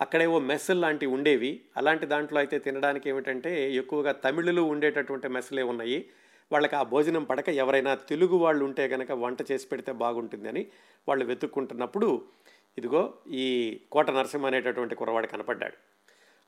[0.00, 1.60] అక్కడేవో మెస్సులు లాంటివి ఉండేవి.
[1.76, 6.04] అలాంటి దాంట్లో అయితే తినడానికి ఏమిటంటే ఎక్కువగా తమిళులు ఉండేటటువంటి మెస్సులే ఉన్నాయి.
[6.52, 10.66] వాళ్ళకి ఆ భోజనం పడక ఎవరైనా తెలుగు వాళ్ళు ఉంటే కనుక వంట చేసి పెడితే బాగుంటుందని
[11.08, 12.22] వాళ్ళు వెతుక్కుంటున్నప్పుడు
[12.78, 15.72] ఇదిగో ఈ కోట నరసింహ అనేటటువంటి కురవాడు కనపడ్డాడు.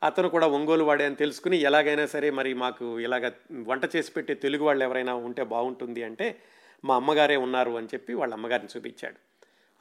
[0.03, 4.65] అతను కూడా ఒంగోలు వాడే అని తెలుసుకుని ఎలాగైనా సరే మరి మాకు ఇలాగ వంట చేసి పెట్టే తెలుగు
[4.65, 6.39] వాళ్ళు ఎవరైనా ఉంటే బాగుంటుంది అంటే
[6.85, 9.19] మా అమ్మగారే ఉన్నారు అని చెప్పి వాళ్ళ అమ్మగారిని చూపించాడు.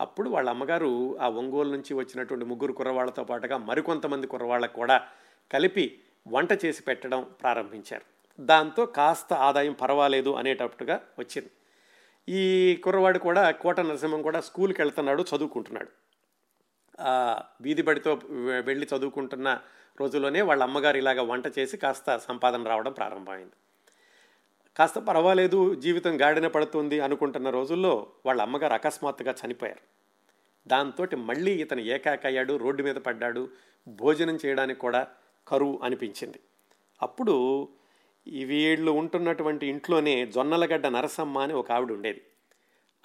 [0.01, 5.07] అప్పుడు వాళ్ళ అమ్మగారు ఆ ఒంగోలు నుంచి వచ్చినటువంటి ముగ్గురు కుర్రవాళ్ళతో పాటుగా మరికొంతమంది కుర్రవాళ్ళకు కూడా
[5.51, 8.05] కలిపి వంట చేసి పెట్టడం ప్రారంభించారు.
[8.39, 11.51] దాంతో కాస్త ఆదాయం పర్వాలేదు అనేటట్టుగా వచ్చింది.
[12.29, 15.91] ఈ కుర్రవాడు కూడా కోట నరసింహం కూడా స్కూల్కి వెళ్తున్నాడు చదువుకుంటున్నాడు.
[17.61, 18.13] వీధి బడితో
[18.65, 19.59] వెళ్ళి చదువుకుంటున్న
[19.99, 23.57] రోజుల్లోనే వాళ్ళ అమ్మగారు ఇలాగ వంట చేసి కాస్త సంపాదన రావడం ప్రారంభమైంది.
[24.79, 29.81] కాస్త పర్వాలేదు జీవితం గాడిన పడుతుంది అనుకుంటున్న రోజుల్లో వాళ్ళ అమ్మగారు అకస్మాత్తుగా చనిపోయారు.
[30.67, 33.49] దాంతో మళ్ళీ ఇతను ఏకాకయ్యాడు రోడ్డు మీద పడ్డాడు
[33.87, 35.07] భోజనం చేయడానికి కూడా
[35.47, 36.39] కరువు అనిపించింది.
[37.01, 37.67] అప్పుడు
[38.27, 42.21] ఈ వీళ్ళు ఉంటున్నటువంటి ఇంట్లోనే జొన్నలగడ్డ నరసమ్మ అని ఒక ఆవిడ ఉండేది.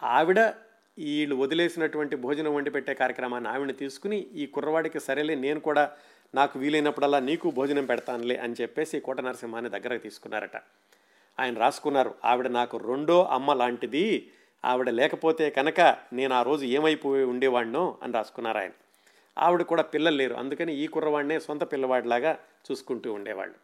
[0.03, 0.41] ఆవిడ
[0.99, 5.91] వీళ్ళు వదిలేసినటువంటి భోజనం వండి పెట్టే కార్యక్రమాన్ని ఆవిడని తీసుకుని ఈ కుర్రవాడికి సరేలే నేను కూడా
[6.35, 10.57] నాకు వీలైనప్పుడల్లా నీకు భోజనం పెడతానులే అని చెప్పేసి కోట నరసింహాన్ని దగ్గరకు తీసుకున్నారట.
[11.39, 14.31] ఆయన రాసుకున్నారు ఆవిడ నాకు రెండో అమ్మ లాంటిది
[14.65, 15.81] ఆవిడ లేకపోతే కనుక
[16.13, 18.73] నేను ఆ రోజు ఏమైపోయి ఉండేవాడినో అని రాసుకున్నారు ఆయన.
[19.39, 23.55] ఆవిడ కూడా పిల్లలు లేరు అందుకని ఈ కుర్రవాడినే సొంత పిల్లవాడిలాగా చూసుకుంటూ ఉండేవాళ్ళు.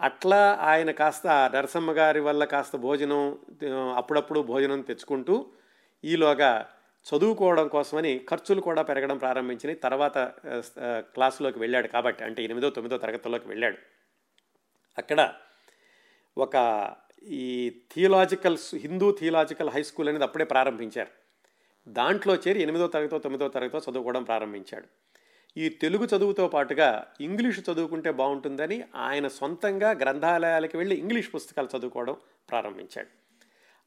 [0.00, 3.38] అట్లా ఆయన కాస్త నరసమ్మ గారి వల్ల కాస్త భోజనం
[3.96, 5.46] అప్పుడప్పుడు భోజనం తెచ్చుకుంటూ
[6.04, 6.66] ఈలోగా
[7.06, 10.18] చదువుకోవడం కోసమని ఖర్చులు కూడా పెరగడం ప్రారంభించినాయి తర్వాత
[11.14, 13.78] క్లాసులోకి వెళ్ళాడు కాబట్టి అంటే ఎనిమిదో తొమ్మిదో తరగతిలోకి వెళ్ళాడు.
[14.98, 15.32] అక్కడ
[16.38, 16.94] ఒక
[17.26, 21.08] ఈ theological Hindu theological high school అనేది అప్పుడే ప్రారంభించారు.
[21.88, 24.86] దాంట్లో చేరి ఎనిమిదో తరగతో తొమ్మిదో తరగతో చదువుకోవడం ప్రారంభించాడు.
[25.56, 32.16] ఈ తెలుగు చదువుతో పాటుగా ఇంగ్లీష్ చదువుకుంటే బాగుంటుందని ఆయన సొంతంగా గ్రంథాలయాలకు వెళ్ళి ఇంగ్లీష్ పుస్తకాలు చదువుకోవడం
[32.50, 33.08] ప్రారంభించాడు.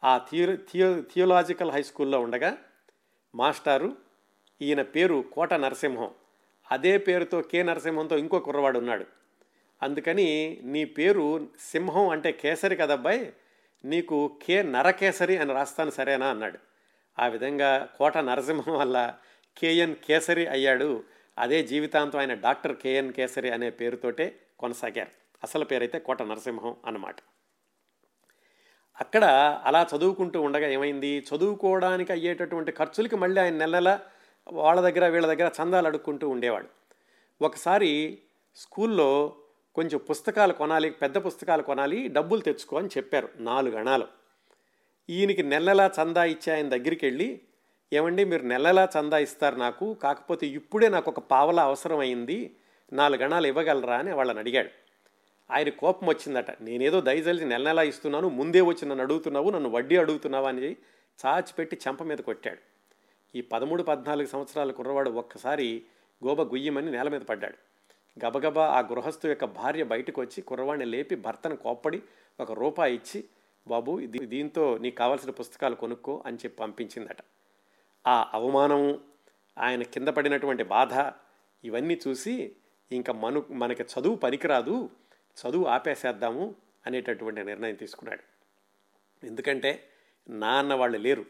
[0.03, 2.57] ఆ థియో థియో థియోలాజికల్ హై స్కూల్లో ఉండగా
[3.35, 3.95] మాస్టారు
[4.61, 6.09] ఈయన పేరు కోట నరసింహం.
[6.71, 9.05] అదే పేరుతో కె నరసింహంతో ఇంకో కుర్రవాడు ఉన్నాడు.
[9.85, 13.33] అందుకని నీ పేరు సింహం అంటే కేసరి కదబ్బాయి
[13.85, 16.59] నీకు కే నరకేసరి అని రాస్తాను సరేనా అన్నాడు.
[17.19, 19.15] ఆ విధంగా కోట నరసింహం వల్ల
[19.57, 21.03] కేఎన్ కేసరి అయ్యాడు.
[21.37, 25.11] అదే జీవితాంతం ఆయన డాక్టర్ కేఎన్ కేసరి అనే పేరుతోటే కొనసాగారు.
[25.43, 27.15] అసలు పేరైతే కోట నరసింహం అన్నమాట.
[28.99, 29.23] అక్కడ
[29.63, 31.19] అలా చదువుకుంటూ ఉండగా ఏమైంది?
[31.19, 33.99] చదువుకోవడానికి అయ్యేటటువంటి ఖర్చులకి మళ్ళీ ఆయన నెల నెల
[34.51, 36.67] వాళ్ళ దగ్గర వీళ్ళ దగ్గర చందాలు అడుక్కుంటూ ఉండేవాడు.
[37.41, 38.19] ఒకసారి
[38.55, 39.35] స్కూల్లో
[39.75, 44.07] కొంచెం పుస్తకాలు కొనాలి పెద్ద పుస్తకాలు కొనాలి డబ్బులు తెచ్చుకో అని చెప్పారు నాలుగు అణాలు.
[45.09, 47.41] ఈయనకి నెలలా చందా ఇచ్చే ఆయన దగ్గరికి వెళ్ళి
[47.93, 52.55] ఏమండి మీరు నెలలా చందా ఇస్తారు నాకు కాకపోతే ఇప్పుడే నాకు ఒక పావల అవసరం అయింది
[52.93, 53.97] నాలుగు గణాలు ఇవ్వగలరా?
[53.97, 54.69] అని వాళ్ళని అడిగాడు.
[55.53, 56.61] ఆయన కోపం వచ్చిందట.
[56.61, 60.45] నేనేదో దయచలిచి నెల నెలా ఇస్తున్నాను ముందే వచ్చి నన్ను అడుగుతున్నావు నన్ను వడ్డీ అడుగుతున్నావు?
[60.45, 60.75] అని
[61.25, 62.59] చాచిపెట్టి చెంప మీద కొట్టాడు.
[63.37, 65.83] ఈ పదమూడు పద్నాలుగు సంవత్సరాల కుర్రవాడు ఒక్కసారి
[66.25, 67.74] గోబ గుయ్యమని నేల మీద పడ్డాడు.
[68.23, 72.01] గబగబా ఆ గృహస్థు యొక్క భార్య బయటకు వచ్చి కుర్రవాణ్ణి లేపి భర్తను కోప్పడి
[72.39, 73.23] ఒక రూపాయి ఇచ్చి
[73.67, 77.17] బాబు దీంతో నీకు కావాల్సిన పుస్తకాలు కొనుక్కో అని చెప్పి పంపించిందట.
[78.07, 78.99] ఆ అవమానం
[79.57, 80.93] ఆయన కింద పడినటువంటి బాధ
[81.63, 82.55] ఇవన్నీ చూసి
[82.91, 84.89] ఇంకా మను మనకి చదువు పనికిరాదు
[85.37, 86.55] చదువు ఆపేసేద్దాము
[86.85, 88.23] అనేటటువంటి నిర్ణయం తీసుకున్నాడు.
[89.25, 89.89] ఎందుకంటే
[90.29, 91.25] నాన్న వాళ్ళు లేరు.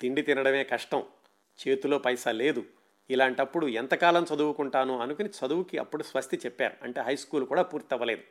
[0.00, 1.02] తిండి తినడమే కష్టం.
[1.68, 2.64] చేతిలో పైసా లేదు.
[3.10, 6.74] ఇలాంటప్పుడు ఎంతకాలం చదువుకుంటాను అనుకుని చదువుకి అప్పుడు స్వస్తి చెప్పారు.
[6.82, 8.22] అంటే హై స్కూల్ కూడా పూర్తి అవ్వలేదు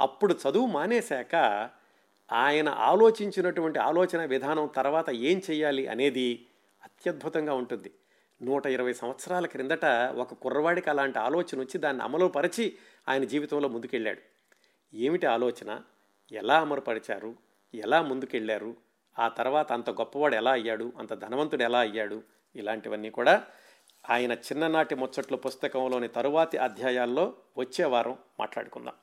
[0.00, 1.34] అప్పుడు చదువు మానేశాక
[2.32, 6.46] ఆయన ఆలోచించినటువంటి ఆలోచన విధానం తర్వాత ఏం చేయాలి అనేది
[6.84, 7.90] అత్యద్భుతంగా ఉంటుంది.
[8.42, 9.84] నూట ఇరవై సంవత్సరాల క్రిందట
[10.16, 12.76] ఒక కుర్రవాడికి అలాంటి ఆలోచన వచ్చి దాన్ని అమలు పరిచి
[13.08, 14.20] ఆయన జీవితంలో ముందుకెళ్ళాడు.
[14.96, 15.80] ఏమిటి ఆలోచన?
[16.32, 17.34] ఎలా అమలుపరిచారు?
[17.74, 18.76] ఎలా ముందుకెళ్ళారు?
[19.18, 20.92] ఆ తర్వాత అంత గొప్పవాడు ఎలా అయ్యాడు?
[20.98, 22.22] అంత ధనవంతుడు ఎలా అయ్యాడు?
[22.56, 23.44] ఇలాంటివన్నీ కూడా
[24.10, 28.94] ఆయన చిన్ననాటి ముచ్చట్లు పుస్తకంలోని తరువాతి అధ్యాయాల్లో వచ్చే వారం మాట్లాడుకుందాం.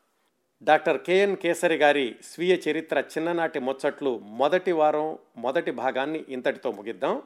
[0.63, 7.21] డాక్టర్ కెఎన్ కేసరి గారి స్వీయ చరిత్ర చిన్ననాటి ముచ్చట్లు మొదటి వారం మొదటి భాగాన్ని ఇంతటితో ముగిద్దాం.